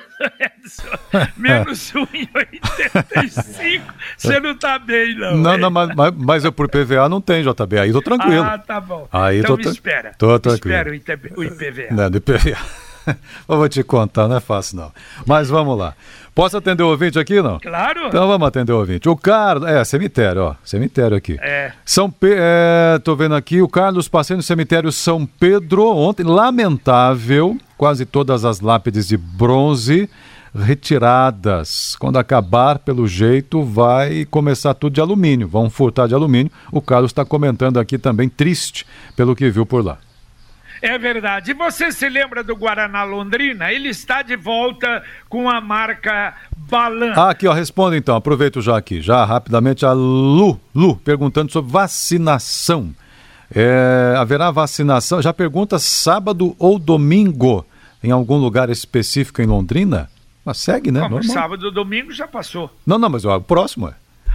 menos 1.36 1.94
um 1.94 2.06
e 2.14 2.28
oitenta 2.34 3.24
e 3.24 3.30
cinco, 3.30 3.92
você 4.16 4.40
não 4.40 4.56
tá 4.56 4.78
bem, 4.78 5.14
não. 5.16 5.36
Não, 5.36 5.58
não, 5.58 5.70
mas, 5.70 6.14
mas 6.16 6.44
eu 6.44 6.50
por 6.52 6.68
PVA 6.68 7.08
não 7.08 7.20
tem, 7.20 7.44
JB, 7.44 7.78
aí 7.78 7.92
tô 7.92 8.00
tranquilo. 8.00 8.42
Ah, 8.42 8.58
tá 8.58 8.80
bom. 8.80 9.06
Aí 9.12 9.40
então 9.40 9.56
tô, 9.56 9.68
me 9.68 9.74
espera. 9.74 10.12
Tô 10.18 10.38
tranquilo. 10.40 10.74
Espera 10.74 11.36
o 11.36 11.44
IPVA. 11.44 11.94
Não, 11.94 12.10
do 12.10 12.18
IPVA. 12.18 12.89
eu 13.48 13.56
vou 13.56 13.68
te 13.68 13.82
contar, 13.82 14.28
não 14.28 14.36
é 14.36 14.40
fácil 14.40 14.76
não. 14.76 14.92
Mas 15.26 15.48
vamos 15.48 15.78
lá. 15.78 15.94
Posso 16.34 16.56
atender 16.56 16.82
o 16.82 16.88
ouvinte 16.88 17.18
aqui, 17.18 17.42
não? 17.42 17.58
Claro. 17.58 18.06
Então 18.06 18.26
vamos 18.26 18.46
atender 18.46 18.72
o 18.72 18.78
ouvinte. 18.78 19.08
O 19.08 19.16
Carlos, 19.16 19.68
é, 19.68 19.82
cemitério, 19.84 20.42
ó, 20.42 20.54
cemitério 20.64 21.16
aqui. 21.16 21.36
É. 21.40 21.72
São 21.84 22.10
Pe... 22.10 22.34
é, 22.36 22.98
tô 23.02 23.16
vendo 23.16 23.34
aqui, 23.34 23.60
o 23.60 23.68
Carlos 23.68 24.08
passei 24.08 24.36
no 24.36 24.42
cemitério 24.42 24.92
São 24.92 25.26
Pedro 25.26 25.86
ontem, 25.88 26.22
lamentável, 26.22 27.58
quase 27.76 28.06
todas 28.06 28.44
as 28.44 28.60
lápides 28.60 29.08
de 29.08 29.16
bronze 29.16 30.08
retiradas. 30.54 31.96
Quando 31.98 32.18
acabar, 32.18 32.78
pelo 32.78 33.06
jeito, 33.06 33.62
vai 33.62 34.24
começar 34.24 34.74
tudo 34.74 34.94
de 34.94 35.00
alumínio, 35.00 35.48
vão 35.48 35.70
furtar 35.70 36.06
de 36.06 36.14
alumínio. 36.14 36.50
O 36.72 36.80
Carlos 36.80 37.10
está 37.10 37.24
comentando 37.24 37.78
aqui 37.78 37.98
também, 37.98 38.28
triste, 38.28 38.86
pelo 39.16 39.36
que 39.36 39.50
viu 39.50 39.66
por 39.66 39.84
lá. 39.84 39.98
É 40.82 40.98
verdade. 40.98 41.50
E 41.50 41.54
você 41.54 41.92
se 41.92 42.08
lembra 42.08 42.42
do 42.42 42.56
Guaraná 42.56 43.04
Londrina? 43.04 43.72
Ele 43.72 43.88
está 43.88 44.22
de 44.22 44.36
volta 44.36 45.02
com 45.28 45.48
a 45.48 45.60
marca 45.60 46.34
Balan. 46.56 47.12
Ah, 47.16 47.30
aqui, 47.30 47.46
ó, 47.46 47.52
responda 47.52 47.96
então, 47.96 48.16
aproveito 48.16 48.62
já 48.62 48.76
aqui, 48.76 49.00
já 49.00 49.24
rapidamente 49.24 49.84
a 49.84 49.92
Lu, 49.92 50.58
Lu, 50.74 50.96
perguntando 50.96 51.52
sobre 51.52 51.70
vacinação. 51.70 52.94
É, 53.54 54.14
haverá 54.16 54.50
vacinação? 54.50 55.20
Já 55.20 55.32
pergunta 55.32 55.78
sábado 55.78 56.54
ou 56.58 56.78
domingo 56.78 57.66
em 58.02 58.10
algum 58.10 58.36
lugar 58.36 58.70
específico 58.70 59.42
em 59.42 59.46
Londrina? 59.46 60.08
Mas 60.44 60.58
segue, 60.58 60.90
né? 60.90 61.06
Como, 61.08 61.22
sábado 61.24 61.66
ou 61.66 61.72
domingo 61.72 62.12
já 62.12 62.26
passou. 62.26 62.70
Não, 62.86 62.98
não, 62.98 63.10
mas 63.10 63.24
o 63.24 63.40
próximo 63.40 63.88
é. 63.88 63.94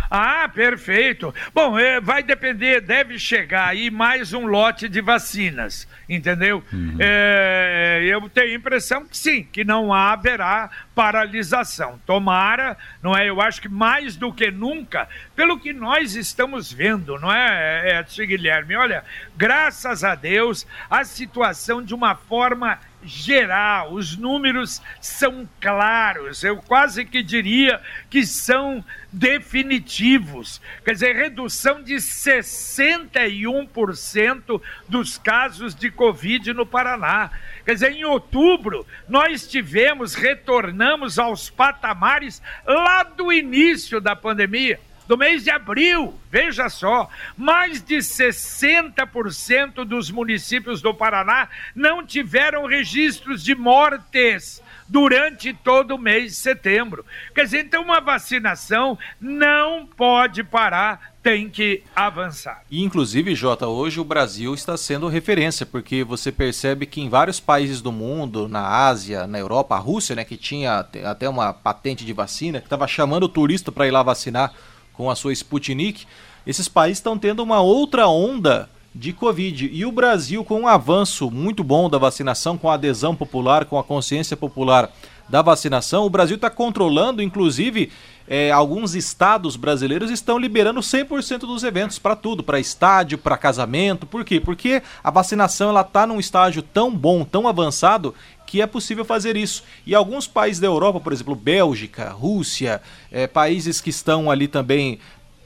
Ah, 0.10 0.50
perfeito. 0.54 1.34
Bom, 1.54 1.78
é, 1.78 2.00
vai 2.00 2.22
depender, 2.22 2.82
deve 2.82 3.18
chegar 3.18 3.70
aí 3.70 3.90
mais 3.90 4.34
um 4.34 4.46
lote 4.46 4.88
de 4.88 5.02
vacinas, 5.02 5.88
entendeu? 6.08 6.64
Uhum. 6.72 6.98
É, 7.00 8.02
eu 8.04 8.30
tenho 8.30 8.52
a 8.52 8.56
impressão 8.56 9.06
que 9.06 9.18
sim, 9.18 9.44
que 9.44 9.64
não 9.64 9.94
haverá 9.94 10.70
paralisação. 10.94 12.00
Tomara, 12.06 12.78
não 13.02 13.16
é? 13.16 13.30
Eu 13.30 13.42
acho 13.42 13.62
que 13.62 13.70
mais 13.70 14.16
do 14.16 14.32
que 14.32 14.52
nunca, 14.52 15.08
pelo 15.36 15.60
que 15.60 15.74
nós 15.74 16.16
estamos 16.16 16.72
vendo, 16.72 17.20
não 17.20 17.34
é, 17.34 18.00
Edson 18.00 18.26
Guilherme? 18.26 18.76
Olha, 18.76 19.04
graças 19.36 20.04
a 20.04 20.16
Deus, 20.16 20.66
a 20.90 21.04
situação 21.04 21.84
de 21.84 21.94
uma 21.94 22.16
forma 22.16 22.80
geral, 23.06 23.94
os 23.94 24.18
números 24.18 24.82
são 25.00 25.48
claros, 25.60 26.44
eu 26.44 26.58
quase 26.58 27.06
que 27.06 27.24
diria 27.24 27.82
que 28.10 28.26
são 28.26 28.84
definitivos. 29.12 30.60
Quer 30.84 30.94
dizer, 30.94 31.16
redução 31.16 31.82
de 31.82 31.96
61% 31.96 34.62
dos 34.90 35.18
casos 35.18 35.74
de 35.74 35.90
Covid 35.90 36.54
no 36.54 36.66
Paraná. 36.66 37.32
Quer 37.64 37.76
dizer, 37.76 37.94
em 37.94 38.04
outubro, 38.04 38.86
nós 39.08 39.48
tivemos, 39.48 40.16
retornamos 40.16 41.18
aos 41.18 41.50
patamares 41.50 42.42
lá 42.66 43.04
do 43.04 43.32
início 43.32 44.02
da 44.02 44.14
pandemia 44.16 44.80
do 45.08 45.18
mês 45.18 45.44
de 45.44 45.50
abril, 45.50 46.14
veja 46.32 46.70
só, 46.70 47.10
mais 47.38 47.82
de 47.82 47.98
60% 47.98 49.86
dos 49.86 50.10
municípios 50.10 50.82
do 50.82 50.94
Paraná 50.94 51.48
não 51.76 52.06
tiveram 52.06 52.66
registros 52.66 53.44
de 53.44 53.56
mortes 53.56 54.62
durante 54.88 55.54
todo 55.54 55.96
o 55.96 56.00
mês 56.00 56.34
de 56.34 56.38
setembro. 56.38 57.06
Quer 57.34 57.46
dizer, 57.46 57.66
então 57.66 57.84
uma 57.84 58.00
vacinação 58.00 58.98
não 59.20 59.86
pode 59.86 60.44
parar, 60.44 61.16
tem 61.24 61.50
que 61.50 61.82
avançar. 61.96 62.62
E, 62.70 62.84
inclusive, 62.84 63.34
Jota, 63.34 63.68
hoje 63.68 64.00
o 64.00 64.04
Brasil 64.04 64.54
está 64.54 64.78
sendo 64.78 65.08
referência, 65.08 65.66
porque 65.66 66.04
você 66.04 66.32
percebe 66.32 66.86
que 66.86 67.02
em 67.02 67.10
vários 67.10 67.40
países 67.40 67.82
do 67.82 67.92
mundo, 67.92 68.48
na 68.48 68.86
Ásia, 68.86 69.26
na 69.26 69.40
Europa, 69.40 69.76
a 69.76 69.80
Rússia, 69.80 70.16
né, 70.16 70.24
que 70.24 70.38
tinha 70.38 70.86
até 71.04 71.28
uma 71.28 71.52
patente 71.52 72.06
de 72.06 72.14
vacina, 72.14 72.60
que 72.60 72.68
estava 72.68 72.88
chamando 72.88 73.24
o 73.24 73.30
turista 73.30 73.72
para 73.72 73.88
ir 73.88 73.92
lá 73.92 74.04
vacinar 74.04 74.54
com 74.98 75.10
a 75.10 75.16
sua 75.16 75.34
Sputnik, 75.34 76.06
esses 76.46 76.68
países 76.68 77.00
estão 77.00 77.18
tendo 77.18 77.42
uma 77.42 77.62
outra 77.62 78.08
onda 78.08 78.70
de 78.94 79.12
Covid. 79.12 79.70
E 79.72 79.86
o 79.86 79.92
Brasil, 79.92 80.44
com 80.46 80.62
um 80.62 80.68
avanço 80.68 81.30
muito 81.30 81.64
bom 81.64 81.90
da 81.90 81.98
vacinação, 81.98 82.58
com 82.58 82.70
a 82.70 82.76
adesão 82.76 83.16
popular, 83.16 83.66
com 83.66 83.78
a 83.78 83.84
consciência 83.84 84.38
popular 84.38 84.90
da 85.28 85.42
vacinação, 85.42 86.06
o 86.06 86.10
Brasil 86.10 86.36
está 86.36 86.50
controlando, 86.50 87.22
inclusive, 87.22 87.92
é, 88.28 88.52
alguns 88.52 88.96
estados 88.96 89.56
brasileiros 89.56 90.10
estão 90.10 90.38
liberando 90.38 90.80
100% 90.80 91.40
dos 91.40 91.64
eventos 91.64 92.00
para 92.00 92.16
tudo, 92.16 92.44
para 92.44 92.60
estádio, 92.60 93.18
para 93.18 93.38
casamento. 93.38 94.06
Por 94.06 94.26
quê? 94.26 94.40
Porque 94.40 94.82
a 95.04 95.12
vacinação 95.12 95.70
ela 95.70 95.82
está 95.82 96.08
num 96.08 96.20
estágio 96.20 96.62
tão 96.62 96.94
bom, 96.96 97.24
tão 97.24 97.48
avançado, 97.48 98.16
que 98.48 98.62
é 98.62 98.68
possível 98.68 99.06
fazer 99.06 99.36
isso. 99.36 99.64
E 99.86 99.94
alguns 99.94 100.28
países 100.28 100.60
da 100.60 100.68
Europa, 100.68 101.00
por 101.00 101.14
exemplo, 101.14 101.36
Bélgica, 101.36 102.10
Rússia, 102.10 102.82
é, 103.12 103.28
países 103.28 103.82
que 103.82 103.90
estão 103.90 104.30
ali 104.30 104.48
também 104.48 105.00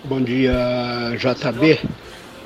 Bom 0.03 0.21
dia, 0.21 0.53
JB. 1.17 1.79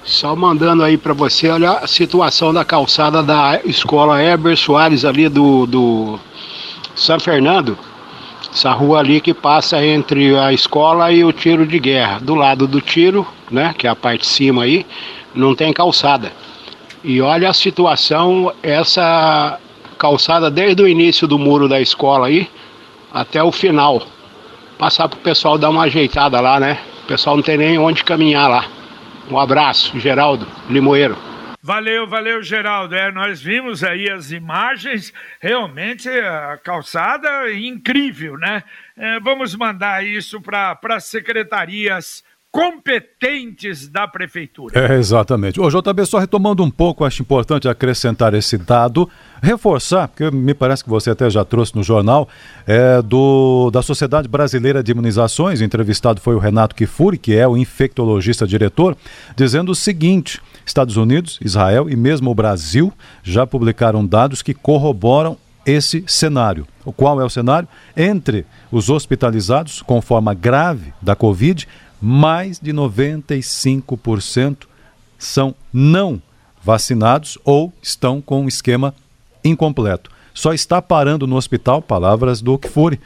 Só 0.03 0.35
mandando 0.35 0.83
aí 0.83 0.97
para 0.97 1.13
você, 1.13 1.49
olha 1.49 1.71
a 1.71 1.87
situação 1.87 2.53
da 2.53 2.65
calçada 2.65 3.21
da 3.21 3.59
escola 3.63 4.21
Heber 4.21 4.57
Soares 4.57 5.05
ali 5.05 5.29
do, 5.29 5.65
do 5.65 6.19
São 6.95 7.19
Fernando. 7.19 7.77
Essa 8.51 8.71
rua 8.71 8.99
ali 8.99 9.19
que 9.19 9.33
passa 9.33 9.83
entre 9.83 10.37
a 10.37 10.51
escola 10.51 11.11
e 11.11 11.23
o 11.23 11.31
tiro 11.31 11.65
de 11.65 11.79
guerra. 11.79 12.19
Do 12.19 12.35
lado 12.35 12.67
do 12.67 12.81
tiro, 12.81 13.25
né, 13.49 13.73
que 13.77 13.87
é 13.87 13.89
a 13.89 13.95
parte 13.95 14.21
de 14.21 14.27
cima 14.27 14.63
aí, 14.63 14.85
não 15.33 15.55
tem 15.55 15.73
calçada. 15.73 16.31
E 17.03 17.21
olha 17.21 17.49
a 17.49 17.53
situação, 17.53 18.53
essa 18.61 19.59
calçada 20.03 20.51
desde 20.51 20.83
o 20.83 20.87
início 20.87 21.25
do 21.25 21.39
muro 21.39 21.69
da 21.69 21.79
escola 21.79 22.27
aí 22.27 22.49
até 23.13 23.41
o 23.41 23.53
final. 23.53 24.05
Passar 24.77 25.07
pro 25.07 25.17
pessoal 25.21 25.57
dar 25.57 25.69
uma 25.69 25.83
ajeitada 25.83 26.41
lá, 26.41 26.59
né? 26.59 26.77
O 27.05 27.07
pessoal 27.07 27.37
não 27.37 27.43
tem 27.43 27.57
nem 27.57 27.79
onde 27.79 28.03
caminhar 28.03 28.49
lá. 28.49 28.65
Um 29.31 29.39
abraço, 29.39 29.97
Geraldo 29.97 30.45
Limoeiro. 30.69 31.17
Valeu, 31.61 32.05
valeu, 32.05 32.43
Geraldo. 32.43 32.93
É, 32.93 33.13
nós 33.13 33.41
vimos 33.41 33.81
aí 33.81 34.09
as 34.09 34.33
imagens, 34.33 35.13
realmente 35.39 36.09
a 36.09 36.59
calçada 36.61 37.49
incrível, 37.53 38.37
né? 38.37 38.61
É, 38.97 39.21
vamos 39.21 39.55
mandar 39.55 40.05
isso 40.05 40.41
para 40.41 40.77
as 40.89 41.05
secretarias 41.05 42.25
competentes 42.53 43.87
da 43.87 44.07
prefeitura. 44.07 44.93
É, 44.93 44.99
exatamente. 44.99 45.59
Ô, 45.59 45.67
JB, 45.67 46.05
só 46.05 46.19
retomando 46.19 46.63
um 46.63 46.69
pouco, 46.69 47.03
acho 47.03 47.23
importante 47.23 47.67
acrescentar 47.67 48.35
esse 48.35 48.59
dado, 48.59 49.09
reforçar, 49.41 50.07
porque 50.07 50.29
me 50.29 50.53
parece 50.53 50.83
que 50.83 50.89
você 50.89 51.09
até 51.09 51.27
já 51.31 51.43
trouxe 51.43 51.75
no 51.75 51.81
jornal, 51.81 52.29
é, 52.67 53.01
do, 53.01 53.71
da 53.71 53.81
Sociedade 53.81 54.27
Brasileira 54.27 54.83
de 54.83 54.91
Imunizações, 54.91 55.61
entrevistado 55.61 56.21
foi 56.21 56.35
o 56.35 56.39
Renato 56.39 56.75
Kifuri, 56.75 57.17
que 57.17 57.35
é 57.35 57.47
o 57.47 57.57
infectologista 57.57 58.45
diretor, 58.45 58.95
dizendo 59.35 59.71
o 59.71 59.75
seguinte: 59.75 60.39
Estados 60.63 60.95
Unidos, 60.95 61.39
Israel 61.43 61.89
e 61.89 61.95
mesmo 61.95 62.29
o 62.29 62.35
Brasil 62.35 62.93
já 63.23 63.47
publicaram 63.47 64.05
dados 64.05 64.43
que 64.43 64.53
corroboram 64.53 65.37
esse 65.65 66.03
cenário. 66.05 66.67
O 66.85 66.91
qual 66.91 67.19
é 67.19 67.25
o 67.25 67.29
cenário? 67.29 67.67
Entre 67.97 68.45
os 68.71 68.89
hospitalizados 68.89 69.81
com 69.81 70.01
forma 70.01 70.33
grave 70.35 70.93
da 71.01 71.15
Covid, 71.15 71.67
mais 72.05 72.59
de 72.59 72.73
95% 72.73 74.65
são 75.17 75.55
não 75.71 76.21
vacinados 76.61 77.37
ou 77.45 77.71
estão 77.81 78.19
com 78.21 78.41
um 78.41 78.47
esquema 78.49 78.93
incompleto. 79.41 80.11
Só 80.33 80.53
está 80.53 80.81
parando 80.81 81.25
no 81.25 81.37
hospital, 81.37 81.81
palavras 81.81 82.41
do 82.41 82.57
Kfouri, 82.57 82.99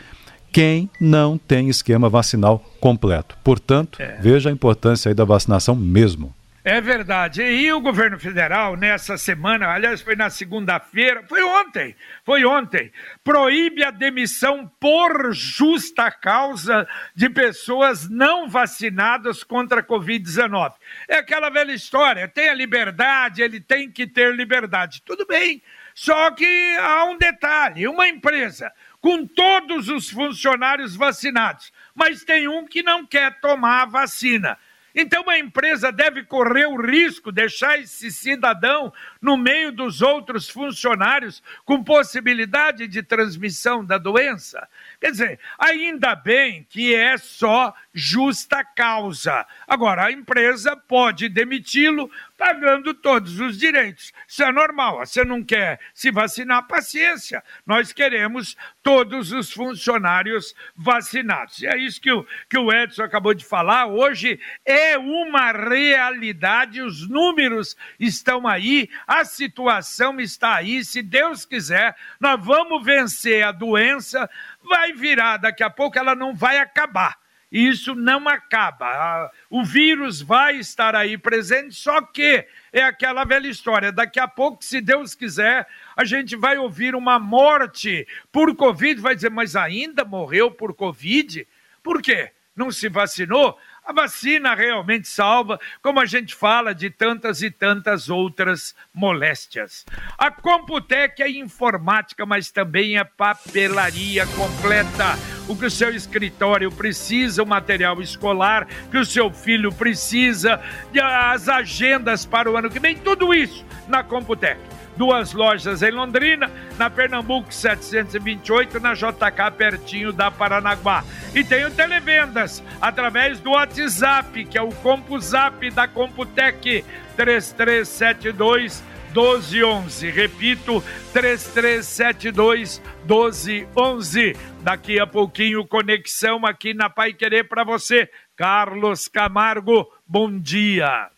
quem 0.52 0.90
não 1.00 1.38
tem 1.38 1.70
esquema 1.70 2.10
vacinal 2.10 2.64
completo. 2.80 3.38
Portanto, 3.44 4.02
é. 4.02 4.18
veja 4.20 4.50
a 4.50 4.52
importância 4.52 5.10
aí 5.10 5.14
da 5.14 5.26
vacinação 5.26 5.76
mesmo. 5.76 6.34
É 6.70 6.82
verdade. 6.82 7.42
E 7.42 7.72
o 7.72 7.80
governo 7.80 8.20
federal, 8.20 8.76
nessa 8.76 9.18
semana, 9.18 9.70
aliás, 9.70 10.02
foi 10.02 10.18
na 10.18 10.30
segunda-feira, 10.30 11.24
foi 11.24 11.42
ontem, 11.42 11.96
foi 12.26 12.44
ontem, 12.44 12.92
proíbe 13.24 13.86
a 13.86 13.90
demissão 13.90 14.70
por 14.78 15.34
justa 15.34 16.12
causa 16.12 16.86
de 17.16 17.30
pessoas 17.30 18.10
não 18.10 18.50
vacinadas 18.50 19.46
contra 19.46 19.80
a 19.80 19.84
Covid-19. 19.84 20.74
É 21.08 21.20
aquela 21.20 21.50
velha 21.50 21.72
história: 21.72 22.28
tem 22.28 22.50
a 22.50 22.54
liberdade, 22.54 23.42
ele 23.42 23.62
tem 23.62 23.90
que 23.90 24.06
ter 24.06 24.36
liberdade. 24.36 25.02
Tudo 25.06 25.26
bem. 25.26 25.64
Só 25.96 26.32
que 26.32 26.78
há 26.82 27.06
um 27.06 27.18
detalhe: 27.18 27.88
uma 27.88 28.10
empresa 28.10 28.74
com 29.00 29.26
todos 29.26 29.88
os 29.88 30.10
funcionários 30.10 30.98
vacinados, 30.98 31.72
mas 31.96 32.26
tem 32.26 32.46
um 32.50 32.68
que 32.68 32.84
não 32.84 33.06
quer 33.06 33.40
tomar 33.40 33.84
a 33.84 33.86
vacina 33.86 34.58
então 35.00 35.30
a 35.30 35.38
empresa 35.38 35.92
deve 35.92 36.24
correr 36.24 36.66
o 36.66 36.82
risco 36.82 37.32
de 37.32 37.42
deixar 37.42 37.80
esse 37.80 38.12
cidadão 38.12 38.92
no 39.22 39.38
meio 39.38 39.72
dos 39.72 40.02
outros 40.02 40.50
funcionários 40.50 41.44
com 41.64 41.84
possibilidade 41.84 42.88
de 42.88 43.04
transmissão 43.04 43.86
da 43.86 44.00
doença? 44.00 44.68
Quer 45.00 45.12
dizer, 45.12 45.40
ainda 45.60 46.16
bem 46.16 46.66
que 46.70 46.96
é 46.96 47.18
só 47.18 47.74
justa 47.94 48.64
causa. 48.64 49.46
Agora, 49.68 50.06
a 50.06 50.12
empresa 50.12 50.76
pode 50.76 51.30
demiti-lo 51.30 52.10
pagando 52.38 52.94
todos 52.94 53.40
os 53.40 53.58
direitos. 53.58 54.14
Isso 54.28 54.44
é 54.44 54.52
normal. 54.52 55.00
Você 55.00 55.24
não 55.26 55.44
quer 55.44 55.80
se 55.94 56.12
vacinar, 56.12 56.68
paciência. 56.68 57.44
Nós 57.66 57.92
queremos 57.92 58.56
todos 58.84 59.32
os 59.32 59.52
funcionários 59.52 60.56
vacinados. 60.76 61.60
E 61.62 61.68
é 61.68 61.78
isso 61.78 62.00
que 62.00 62.12
o, 62.12 62.26
que 62.50 62.58
o 62.58 62.72
Edson 62.72 63.04
acabou 63.04 63.34
de 63.34 63.44
falar. 63.44 63.88
Hoje 63.88 64.40
é 64.66 64.98
uma 64.98 65.52
realidade, 65.52 66.82
os 66.82 67.10
números 67.10 67.76
estão 68.00 68.48
aí, 68.48 68.90
a 69.08 69.26
situação 69.26 70.20
está 70.20 70.56
aí. 70.56 70.86
Se 70.86 71.02
Deus 71.02 71.46
quiser, 71.46 71.96
nós 72.20 72.44
vamos 72.44 72.84
vencer 72.84 73.44
a 73.44 73.52
doença. 73.52 74.30
Vai 74.68 74.94
virar, 74.94 75.38
daqui 75.38 75.64
a 75.64 75.70
pouco 75.70 75.98
ela 75.98 76.16
não 76.16 76.36
vai 76.36 76.60
acabar 76.60 77.18
isso 77.52 77.96
não 77.96 78.28
acaba. 78.28 79.32
O 79.50 79.64
vírus 79.64 80.22
vai 80.22 80.58
estar 80.58 80.96
aí 80.96 81.18
presente, 81.18 81.76
só 81.76 82.02
que 82.02 82.46
é 82.74 82.84
aquela 82.84 83.24
velha 83.24 83.48
história. 83.48 83.92
Daqui 83.92 84.20
a 84.20 84.28
pouco, 84.28 84.64
se 84.64 84.82
Deus 84.82 85.16
quiser, 85.16 85.68
a 85.96 86.04
gente 86.04 86.36
vai 86.36 86.58
ouvir 86.58 86.96
uma 86.96 87.18
morte 87.18 88.06
por 88.32 88.54
Covid, 88.56 89.00
vai 89.00 89.16
dizer, 89.16 89.32
mas 89.32 89.56
ainda 89.56 90.04
morreu 90.04 90.52
por 90.52 90.74
Covid? 90.74 91.48
Por 91.82 92.02
quê? 92.02 92.32
Não 92.56 92.70
se 92.72 92.90
vacinou? 92.90 93.58
A 93.88 93.94
vacina 93.94 94.54
realmente 94.54 95.08
salva, 95.08 95.58
como 95.82 96.02
a 96.02 96.06
gente 96.06 96.36
fala 96.36 96.76
de 96.76 96.90
tantas 96.90 97.42
e 97.42 97.50
tantas 97.50 98.10
outras 98.10 98.76
moléstias. 98.94 99.86
A 100.18 100.30
Computec 100.30 101.24
é 101.24 101.30
informática, 101.30 102.26
mas 102.26 102.52
também 102.52 102.98
é 102.98 103.06
papelaria 103.06 104.28
completa. 104.28 105.18
O 105.48 105.56
que 105.56 105.68
o 105.68 105.72
seu 105.72 105.96
escritório 105.96 106.70
precisa, 106.70 107.42
o 107.42 107.48
material 107.48 108.02
escolar 108.02 108.68
que 108.92 108.98
o 108.98 109.06
seu 109.06 109.32
filho 109.32 109.72
precisa, 109.72 110.62
as 111.02 111.48
agendas 111.48 112.26
para 112.26 112.52
o 112.52 112.58
ano 112.58 112.70
que 112.70 112.82
vem, 112.82 112.98
tudo 112.98 113.34
isso 113.34 113.66
na 113.88 114.04
Computec 114.04 114.60
duas 114.98 115.32
lojas 115.34 115.82
em 115.82 115.92
Londrina, 115.92 116.52
na 116.78 116.90
Pernambuco 116.90 117.54
728, 117.54 118.80
na 118.80 118.94
JK, 118.94 119.52
pertinho 119.56 120.12
da 120.12 120.30
Paranaguá. 120.32 121.04
E 121.34 121.44
tem 121.44 121.66
o 121.66 121.72
Televendas, 121.72 122.64
através 122.82 123.40
do 123.40 123.52
WhatsApp, 123.52 124.44
que 124.46 124.58
é 124.58 124.62
o 124.62 124.70
CompuZap 124.70 125.70
da 125.72 125.88
Computec, 125.88 126.84
3372 127.16 128.84
1211. 129.14 130.10
Repito, 130.12 130.84
3372 131.14 132.82
1211. 133.08 134.36
Daqui 134.62 135.00
a 135.00 135.08
pouquinho, 135.08 135.66
conexão 135.66 136.46
aqui 136.46 136.74
na 136.74 136.90
Pai 136.90 137.14
Querer 137.14 137.48
para 137.48 137.64
você. 137.64 138.10
Carlos 138.36 139.08
Camargo, 139.08 139.92
bom 140.06 140.38
dia. 140.40 141.10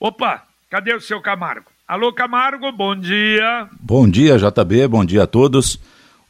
Opa, 0.00 0.47
Cadê 0.70 0.94
o 0.94 1.00
seu 1.00 1.18
Camargo? 1.22 1.70
Alô, 1.86 2.12
Camargo, 2.12 2.70
bom 2.70 2.94
dia. 2.94 3.70
Bom 3.80 4.06
dia, 4.06 4.36
JB, 4.36 4.86
bom 4.86 5.02
dia 5.02 5.22
a 5.22 5.26
todos. 5.26 5.80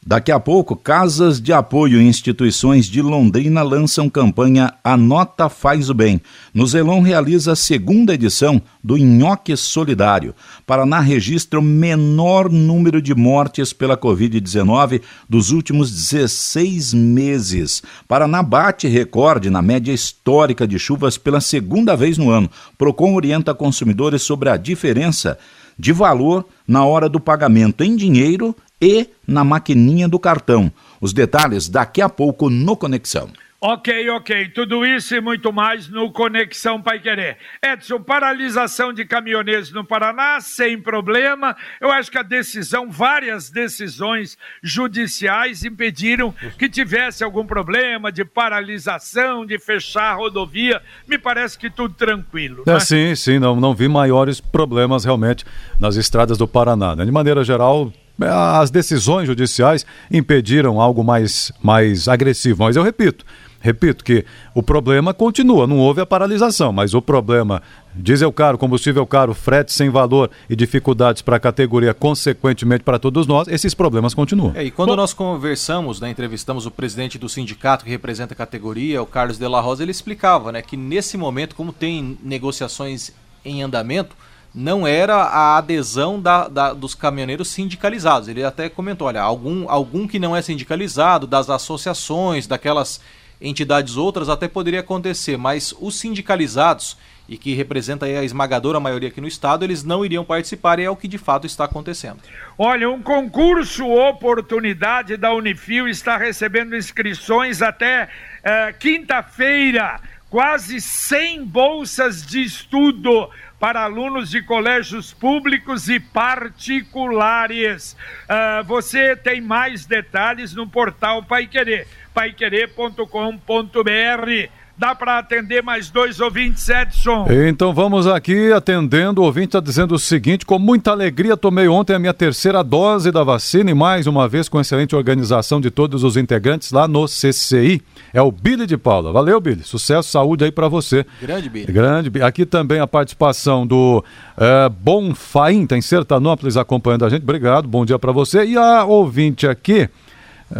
Daqui 0.05 0.31
a 0.31 0.39
pouco, 0.39 0.77
casas 0.77 1.41
de 1.41 1.51
apoio 1.51 2.01
e 2.01 2.07
instituições 2.07 2.85
de 2.85 3.01
Londrina 3.01 3.61
lançam 3.61 4.09
campanha 4.09 4.73
A 4.81 4.95
Nota 4.95 5.49
Faz 5.49 5.89
o 5.89 5.93
Bem. 5.93 6.21
No 6.53 6.65
Zelon 6.65 7.01
realiza 7.01 7.51
a 7.51 7.55
segunda 7.55 8.13
edição 8.13 8.61
do 8.81 8.95
Nhoque 8.95 9.57
Solidário. 9.57 10.33
Paraná 10.65 11.01
registra 11.01 11.59
o 11.59 11.61
menor 11.61 12.49
número 12.49 13.01
de 13.01 13.13
mortes 13.13 13.73
pela 13.73 13.97
Covid-19 13.97 15.01
dos 15.27 15.51
últimos 15.51 15.91
16 15.91 16.93
meses. 16.93 17.83
Paraná 18.07 18.41
bate 18.41 18.87
recorde 18.87 19.49
na 19.49 19.61
média 19.61 19.91
histórica 19.91 20.65
de 20.65 20.79
chuvas 20.79 21.17
pela 21.17 21.41
segunda 21.41 21.97
vez 21.97 22.17
no 22.17 22.29
ano. 22.29 22.49
Procon 22.77 23.15
orienta 23.15 23.53
consumidores 23.53 24.21
sobre 24.21 24.49
a 24.49 24.55
diferença 24.55 25.37
de 25.77 25.91
valor 25.91 26.45
na 26.65 26.85
hora 26.85 27.09
do 27.09 27.19
pagamento 27.19 27.83
em 27.83 27.95
dinheiro 27.95 28.55
e 28.81 29.09
na 29.27 29.43
maquininha 29.43 30.07
do 30.07 30.19
cartão. 30.19 30.71
Os 31.01 31.13
detalhes 31.13 31.69
daqui 31.69 32.01
a 32.01 32.09
pouco 32.09 32.49
no 32.49 32.75
Conexão. 32.75 33.29
Ok, 33.61 34.09
ok. 34.11 34.47
Tudo 34.49 34.85
isso 34.85 35.13
e 35.13 35.19
muito 35.19 35.51
mais 35.51 35.89
no 35.89 36.09
Conexão 36.13 36.81
Pai 36.81 36.97
Querer. 36.97 37.37
Edson, 37.61 37.99
paralisação 38.01 38.93
de 38.93 39.03
caminhoneiros 39.03 39.69
no 39.73 39.83
Paraná, 39.83 40.39
sem 40.39 40.79
problema. 40.79 41.57
Eu 41.81 41.91
acho 41.91 42.09
que 42.09 42.17
a 42.17 42.23
decisão, 42.23 42.89
várias 42.89 43.49
decisões 43.49 44.37
judiciais 44.63 45.65
impediram 45.65 46.33
que 46.57 46.69
tivesse 46.69 47.21
algum 47.21 47.45
problema 47.45 48.13
de 48.13 48.23
paralisação, 48.23 49.45
de 49.45 49.59
fechar 49.59 50.13
a 50.13 50.15
rodovia. 50.15 50.81
Me 51.05 51.17
parece 51.17 51.59
que 51.59 51.69
tudo 51.69 51.93
tranquilo. 51.93 52.63
É, 52.65 52.75
né? 52.75 52.79
sim, 52.79 53.13
sim. 53.13 53.39
Não, 53.39 53.57
não 53.59 53.73
vi 53.73 53.89
maiores 53.89 54.39
problemas 54.39 55.03
realmente 55.03 55.43
nas 55.77 55.97
estradas 55.97 56.37
do 56.37 56.47
Paraná. 56.47 56.95
Né? 56.95 57.03
De 57.03 57.11
maneira 57.11 57.43
geral, 57.43 57.91
as 58.21 58.69
decisões 58.69 59.27
judiciais 59.27 59.85
impediram 60.11 60.79
algo 60.79 61.03
mais, 61.03 61.51
mais 61.61 62.07
agressivo. 62.07 62.63
Mas 62.63 62.75
eu 62.75 62.83
repito, 62.83 63.25
repito 63.59 64.03
que 64.03 64.25
o 64.53 64.63
problema 64.63 65.13
continua, 65.13 65.67
não 65.67 65.77
houve 65.77 66.01
a 66.01 66.05
paralisação, 66.05 66.71
mas 66.71 66.93
o 66.93 67.01
problema, 67.01 67.61
diesel 67.93 68.31
caro, 68.31 68.57
combustível 68.57 69.05
caro, 69.05 69.33
frete 69.33 69.73
sem 69.73 69.89
valor 69.89 70.29
e 70.49 70.55
dificuldades 70.55 71.21
para 71.21 71.37
a 71.37 71.39
categoria, 71.39 71.93
consequentemente 71.93 72.83
para 72.83 72.99
todos 72.99 73.27
nós, 73.27 73.47
esses 73.47 73.73
problemas 73.73 74.13
continuam. 74.13 74.53
É, 74.55 74.63
e 74.63 74.71
quando 74.71 74.89
Bom, 74.89 74.95
nós 74.95 75.13
conversamos, 75.13 75.99
né, 75.99 76.09
entrevistamos 76.09 76.65
o 76.65 76.71
presidente 76.71 77.17
do 77.17 77.29
sindicato 77.29 77.83
que 77.83 77.91
representa 77.91 78.33
a 78.33 78.37
categoria, 78.37 79.01
o 79.01 79.05
Carlos 79.05 79.37
de 79.37 79.47
la 79.47 79.59
Rosa, 79.59 79.83
ele 79.83 79.91
explicava 79.91 80.51
né, 80.51 80.61
que 80.61 80.77
nesse 80.77 81.17
momento, 81.17 81.55
como 81.55 81.73
tem 81.73 82.17
negociações 82.23 83.11
em 83.43 83.63
andamento, 83.63 84.15
não 84.53 84.87
era 84.87 85.15
a 85.15 85.57
adesão 85.57 86.19
da, 86.19 86.47
da, 86.47 86.73
dos 86.73 86.95
caminhoneiros 86.95 87.49
sindicalizados. 87.49 88.27
Ele 88.27 88.43
até 88.43 88.69
comentou, 88.69 89.07
olha, 89.07 89.21
algum, 89.21 89.69
algum 89.69 90.07
que 90.07 90.19
não 90.19 90.35
é 90.35 90.41
sindicalizado, 90.41 91.27
das 91.27 91.49
associações, 91.49 92.47
daquelas 92.47 92.99
entidades 93.41 93.95
outras, 93.95 94.27
até 94.27 94.47
poderia 94.47 94.81
acontecer, 94.81 95.37
mas 95.37 95.73
os 95.79 95.99
sindicalizados 95.99 96.97
e 97.29 97.37
que 97.37 97.53
representa 97.53 98.07
a 98.07 98.23
esmagadora 98.23 98.79
maioria 98.79 99.09
aqui 99.09 99.21
no 99.21 99.27
estado, 99.27 99.63
eles 99.63 99.83
não 99.83 100.03
iriam 100.03 100.25
participar 100.25 100.79
e 100.79 100.83
é 100.83 100.89
o 100.89 100.95
que 100.95 101.07
de 101.07 101.19
fato 101.19 101.45
está 101.45 101.65
acontecendo. 101.65 102.17
Olha, 102.57 102.89
um 102.89 103.03
concurso 103.03 103.87
oportunidade 103.87 105.15
da 105.15 105.31
Unifil 105.31 105.87
está 105.87 106.17
recebendo 106.17 106.75
inscrições 106.75 107.61
até 107.61 108.05
uh, 108.05 108.77
quinta-feira. 108.79 110.01
Quase 110.27 110.81
100 110.81 111.45
bolsas 111.45 112.25
de 112.25 112.41
estudo 112.43 113.29
para 113.59 113.83
alunos 113.83 114.29
de 114.29 114.41
colégios 114.41 115.13
públicos 115.13 115.89
e 115.89 115.99
particulares. 115.99 117.95
Uh, 118.23 118.63
você 118.63 119.15
tem 119.15 119.41
mais 119.41 119.85
detalhes 119.85 120.55
no 120.55 120.67
portal 120.67 121.21
Pai 121.23 121.45
Querer, 121.45 121.87
paiquerer.com.br. 122.13 124.49
Dá 124.79 124.95
para 124.95 125.19
atender 125.19 125.61
mais 125.61 125.89
dois 125.89 126.21
ouvintes, 126.21 126.69
Edson? 126.69 127.27
Então 127.49 127.73
vamos 127.73 128.07
aqui 128.07 128.49
atendendo. 128.53 129.21
O 129.21 129.25
ouvinte 129.25 129.47
está 129.47 129.59
dizendo 129.59 129.93
o 129.93 129.99
seguinte: 129.99 130.45
com 130.45 130.57
muita 130.57 130.91
alegria, 130.91 131.35
tomei 131.35 131.67
ontem 131.67 131.93
a 131.93 131.99
minha 131.99 132.13
terceira 132.13 132.63
dose 132.63 133.11
da 133.11 133.21
vacina 133.21 133.69
e 133.69 133.73
mais 133.73 134.07
uma 134.07 134.25
vez 134.25 134.47
com 134.47 134.57
excelente 134.57 134.95
organização 134.95 135.59
de 135.59 135.69
todos 135.69 136.05
os 136.05 136.15
integrantes 136.15 136.71
lá 136.71 136.87
no 136.87 137.07
CCI. 137.07 137.81
É 138.13 138.21
o 138.21 138.31
Billy 138.31 138.65
de 138.65 138.77
Paula. 138.77 139.11
Valeu, 139.11 139.41
Billy. 139.41 139.63
Sucesso, 139.63 140.09
saúde 140.09 140.45
aí 140.45 140.51
para 140.51 140.69
você. 140.69 141.05
Grande, 141.21 141.49
Billy. 141.49 141.73
Grande. 141.73 142.23
Aqui 142.23 142.45
também 142.45 142.79
a 142.79 142.87
participação 142.87 143.67
do 143.67 144.01
é, 144.37 144.69
Bonfaim, 144.69 145.67
tá 145.67 145.77
em 145.77 145.81
Sertanópolis 145.81 146.55
acompanhando 146.55 147.03
a 147.03 147.09
gente. 147.09 147.23
Obrigado, 147.23 147.67
bom 147.67 147.83
dia 147.83 147.99
para 147.99 148.13
você. 148.13 148.45
E 148.45 148.55
a 148.55 148.85
ouvinte 148.85 149.45
aqui. 149.45 149.89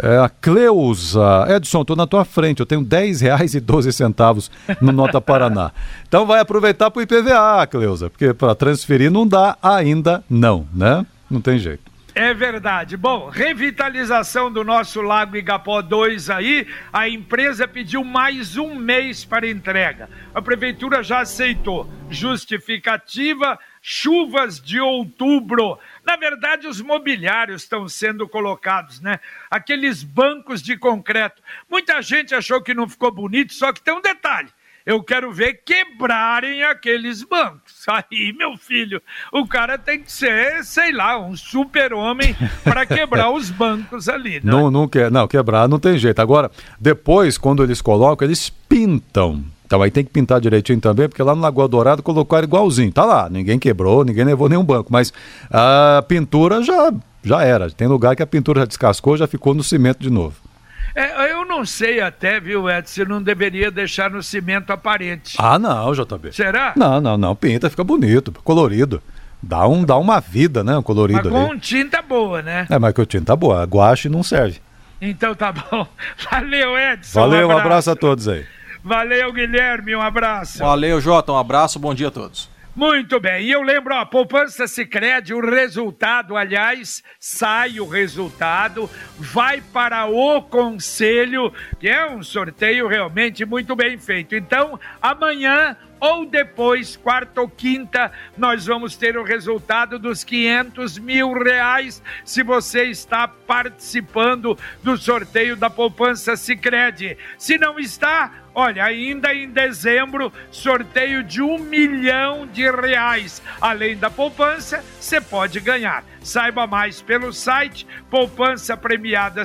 É, 0.02 0.18
a 0.18 0.28
Cleusa. 0.28 1.46
Edson, 1.48 1.82
estou 1.82 1.96
na 1.96 2.06
tua 2.06 2.24
frente, 2.24 2.60
eu 2.60 2.66
tenho 2.66 2.82
10 2.84 3.20
reais 3.20 3.54
e 3.54 3.60
12 3.60 3.92
centavos 3.92 4.50
no 4.80 4.92
Nota 4.92 5.20
Paraná. 5.20 5.72
Então 6.06 6.26
vai 6.26 6.40
aproveitar 6.40 6.90
para 6.90 6.98
o 6.98 7.02
IPVA, 7.02 7.66
Cleusa, 7.68 8.10
porque 8.10 8.34
para 8.34 8.52
transferir 8.54 9.12
não 9.12 9.26
dá 9.26 9.56
ainda 9.62 10.24
não, 10.28 10.66
né? 10.74 11.06
Não 11.30 11.40
tem 11.40 11.56
jeito. 11.56 11.89
É 12.14 12.34
verdade. 12.34 12.96
Bom, 12.96 13.28
revitalização 13.28 14.52
do 14.52 14.64
nosso 14.64 15.00
Lago 15.00 15.36
Igapó 15.36 15.80
2 15.80 16.28
aí, 16.28 16.66
a 16.92 17.08
empresa 17.08 17.68
pediu 17.68 18.02
mais 18.02 18.56
um 18.56 18.74
mês 18.74 19.24
para 19.24 19.48
entrega. 19.48 20.08
A 20.34 20.42
prefeitura 20.42 21.02
já 21.04 21.20
aceitou. 21.20 21.88
Justificativa, 22.10 23.58
chuvas 23.80 24.60
de 24.60 24.80
outubro. 24.80 25.78
Na 26.04 26.16
verdade, 26.16 26.66
os 26.66 26.80
mobiliários 26.80 27.62
estão 27.62 27.88
sendo 27.88 28.28
colocados, 28.28 29.00
né? 29.00 29.20
Aqueles 29.48 30.02
bancos 30.02 30.60
de 30.60 30.76
concreto. 30.76 31.40
Muita 31.70 32.02
gente 32.02 32.34
achou 32.34 32.60
que 32.60 32.74
não 32.74 32.88
ficou 32.88 33.12
bonito, 33.12 33.54
só 33.54 33.72
que 33.72 33.80
tem 33.80 33.94
um 33.94 34.02
detalhe. 34.02 34.48
Eu 34.90 35.04
quero 35.04 35.32
ver 35.32 35.60
quebrarem 35.64 36.64
aqueles 36.64 37.22
bancos. 37.22 37.86
Aí, 37.86 38.34
meu 38.36 38.56
filho, 38.56 39.00
o 39.32 39.46
cara 39.46 39.78
tem 39.78 40.00
que 40.00 40.10
ser, 40.10 40.64
sei 40.64 40.90
lá, 40.90 41.16
um 41.16 41.36
super-homem 41.36 42.34
para 42.64 42.84
quebrar 42.84 43.30
os 43.30 43.50
bancos 43.50 44.08
ali. 44.08 44.40
Não, 44.42 44.62
não, 44.62 44.70
não, 44.72 44.88
quer, 44.88 45.08
não, 45.08 45.28
quebrar 45.28 45.68
não 45.68 45.78
tem 45.78 45.96
jeito. 45.96 46.18
Agora, 46.18 46.50
depois, 46.80 47.38
quando 47.38 47.62
eles 47.62 47.80
colocam, 47.80 48.26
eles 48.26 48.50
pintam. 48.68 49.44
Então 49.64 49.80
aí 49.80 49.92
tem 49.92 50.04
que 50.04 50.10
pintar 50.10 50.40
direitinho 50.40 50.80
também, 50.80 51.08
porque 51.08 51.22
lá 51.22 51.36
no 51.36 51.40
Lagoa 51.40 51.68
Dourado 51.68 52.02
colocaram 52.02 52.42
igualzinho. 52.42 52.90
Tá 52.90 53.04
lá, 53.04 53.30
ninguém 53.30 53.60
quebrou, 53.60 54.04
ninguém 54.04 54.24
levou 54.24 54.48
nenhum 54.48 54.64
banco, 54.64 54.92
mas 54.92 55.12
a 55.48 56.04
pintura 56.08 56.64
já, 56.64 56.92
já 57.22 57.44
era. 57.44 57.70
Tem 57.70 57.86
lugar 57.86 58.16
que 58.16 58.24
a 58.24 58.26
pintura 58.26 58.62
já 58.62 58.66
descascou, 58.66 59.16
já 59.16 59.28
ficou 59.28 59.54
no 59.54 59.62
cimento 59.62 60.00
de 60.00 60.10
novo. 60.10 60.49
É, 60.94 61.32
eu 61.32 61.44
não 61.44 61.64
sei 61.64 62.00
até, 62.00 62.40
viu, 62.40 62.68
Edson, 62.68 62.92
se 62.92 63.04
não 63.04 63.22
deveria 63.22 63.70
deixar 63.70 64.10
no 64.10 64.22
cimento 64.22 64.72
aparente. 64.72 65.36
Ah, 65.38 65.58
não, 65.58 65.92
JB. 65.92 66.32
Será? 66.32 66.72
Não, 66.76 67.00
não, 67.00 67.16
não. 67.16 67.36
Pinta, 67.36 67.70
fica 67.70 67.84
bonito, 67.84 68.32
colorido. 68.44 69.02
Dá, 69.42 69.66
um, 69.66 69.84
dá 69.84 69.96
uma 69.96 70.20
vida, 70.20 70.62
né? 70.62 70.76
Um 70.76 70.82
colorido 70.82 71.30
mas 71.30 71.32
com 71.32 71.50
ali. 71.52 71.60
tinta 71.60 72.02
boa, 72.02 72.42
né? 72.42 72.66
É, 72.68 72.78
mas 72.78 72.92
com 72.92 73.04
tinta 73.04 73.34
boa. 73.34 73.64
Guache 73.64 74.08
não 74.08 74.22
serve. 74.22 74.60
Então 75.00 75.34
tá 75.34 75.52
bom. 75.52 75.86
Valeu, 76.30 76.76
Edson. 76.76 77.20
Valeu, 77.20 77.48
um 77.48 77.50
abraço, 77.50 77.56
um 77.56 77.60
abraço 77.60 77.90
a 77.90 77.96
todos 77.96 78.28
aí. 78.28 78.44
Valeu, 78.84 79.32
Guilherme, 79.32 79.94
um 79.94 80.00
abraço. 80.00 80.58
Valeu, 80.58 81.00
Jota, 81.00 81.32
um 81.32 81.36
abraço, 81.36 81.78
bom 81.78 81.94
dia 81.94 82.08
a 82.08 82.10
todos. 82.10 82.50
Muito 82.80 83.20
bem, 83.20 83.44
e 83.44 83.50
eu 83.50 83.60
lembro, 83.60 83.94
a 83.94 84.06
poupança 84.06 84.66
Sicredi, 84.66 85.34
o 85.34 85.40
resultado, 85.46 86.34
aliás, 86.34 87.02
sai 87.18 87.78
o 87.78 87.86
resultado, 87.86 88.88
vai 89.18 89.60
para 89.60 90.06
o 90.06 90.40
conselho, 90.40 91.52
que 91.78 91.86
é 91.86 92.10
um 92.10 92.22
sorteio 92.22 92.88
realmente 92.88 93.44
muito 93.44 93.76
bem 93.76 93.98
feito. 93.98 94.34
Então, 94.34 94.80
amanhã 95.02 95.76
ou 96.00 96.24
depois, 96.24 96.96
quarta 96.96 97.42
ou 97.42 97.48
quinta, 97.48 98.10
nós 98.36 98.64
vamos 98.64 98.96
ter 98.96 99.18
o 99.18 99.22
resultado 99.22 99.98
dos 99.98 100.24
500 100.24 100.98
mil 100.98 101.34
reais 101.34 102.02
se 102.24 102.42
você 102.42 102.84
está 102.84 103.28
participando 103.28 104.56
do 104.82 104.96
sorteio 104.96 105.54
da 105.54 105.68
poupança 105.68 106.34
Sicredi. 106.34 107.18
Se 107.36 107.58
não 107.58 107.78
está, 107.78 108.32
Olha, 108.54 108.84
ainda 108.84 109.32
em 109.32 109.48
dezembro, 109.48 110.32
sorteio 110.50 111.22
de 111.22 111.40
um 111.40 111.58
milhão 111.58 112.46
de 112.46 112.68
reais. 112.70 113.40
Além 113.60 113.96
da 113.96 114.10
poupança, 114.10 114.84
você 114.98 115.20
pode 115.20 115.60
ganhar. 115.60 116.04
Saiba 116.20 116.66
mais 116.66 117.00
pelo 117.00 117.32
site 117.32 117.86
poupança 118.10 118.76
premiada 118.76 119.44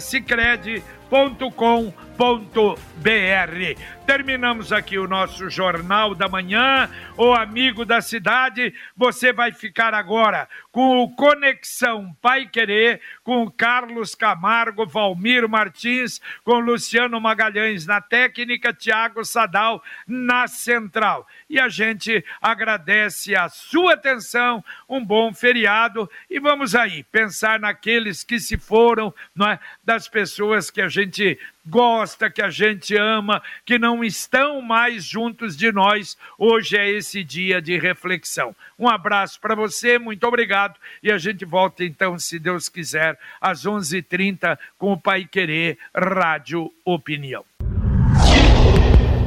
Terminamos 4.05 4.71
aqui 4.71 4.99
o 4.99 5.07
nosso 5.07 5.49
Jornal 5.49 6.13
da 6.13 6.29
Manhã, 6.29 6.89
o 7.17 7.33
amigo 7.33 7.83
da 7.83 8.01
cidade. 8.01 8.73
Você 8.95 9.33
vai 9.33 9.51
ficar 9.51 9.93
agora 9.93 10.47
com 10.71 10.99
o 10.99 11.09
Conexão 11.15 12.15
Pai 12.21 12.45
Querer, 12.45 13.01
com 13.23 13.49
Carlos 13.49 14.13
Camargo, 14.13 14.85
Valmir 14.85 15.49
Martins, 15.49 16.21
com 16.43 16.59
Luciano 16.59 17.19
Magalhães 17.19 17.87
na 17.87 17.99
técnica, 17.99 18.71
Tiago 18.71 19.25
Sadal 19.25 19.83
na 20.07 20.47
central. 20.47 21.27
E 21.49 21.59
a 21.59 21.67
gente 21.67 22.23
agradece 22.39 23.35
a 23.35 23.49
sua 23.49 23.93
atenção, 23.95 24.63
um 24.87 25.03
bom 25.03 25.33
feriado 25.33 26.09
e 26.29 26.39
vamos 26.39 26.75
aí 26.75 27.03
pensar 27.03 27.59
naqueles 27.59 28.23
que 28.23 28.39
se 28.39 28.55
foram, 28.55 29.13
não 29.35 29.49
é? 29.49 29.59
das 29.83 30.07
pessoas 30.07 30.69
que 30.69 30.81
a 30.81 30.87
gente 30.87 31.39
gosta, 31.65 32.04
que 32.29 32.41
a 32.41 32.49
gente 32.49 32.95
ama, 32.95 33.41
que 33.65 33.79
não 33.79 34.03
estão 34.03 34.61
mais 34.61 35.03
juntos 35.03 35.55
de 35.55 35.71
nós. 35.71 36.17
Hoje 36.37 36.77
é 36.77 36.89
esse 36.89 37.23
dia 37.23 37.61
de 37.61 37.77
reflexão. 37.77 38.55
Um 38.77 38.87
abraço 38.87 39.39
para 39.39 39.55
você, 39.55 39.97
muito 39.97 40.27
obrigado. 40.27 40.75
E 41.01 41.11
a 41.11 41.17
gente 41.17 41.45
volta 41.45 41.83
então, 41.83 42.19
se 42.19 42.37
Deus 42.37 42.69
quiser, 42.69 43.17
às 43.39 43.65
11:30 43.65 43.97
h 43.97 44.35
30 44.35 44.59
com 44.77 44.91
o 44.91 44.99
Pai 44.99 45.25
Querer 45.25 45.77
Rádio 45.95 46.71
Opinião. 46.83 47.45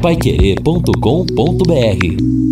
Paiquerê.com.br 0.02 2.47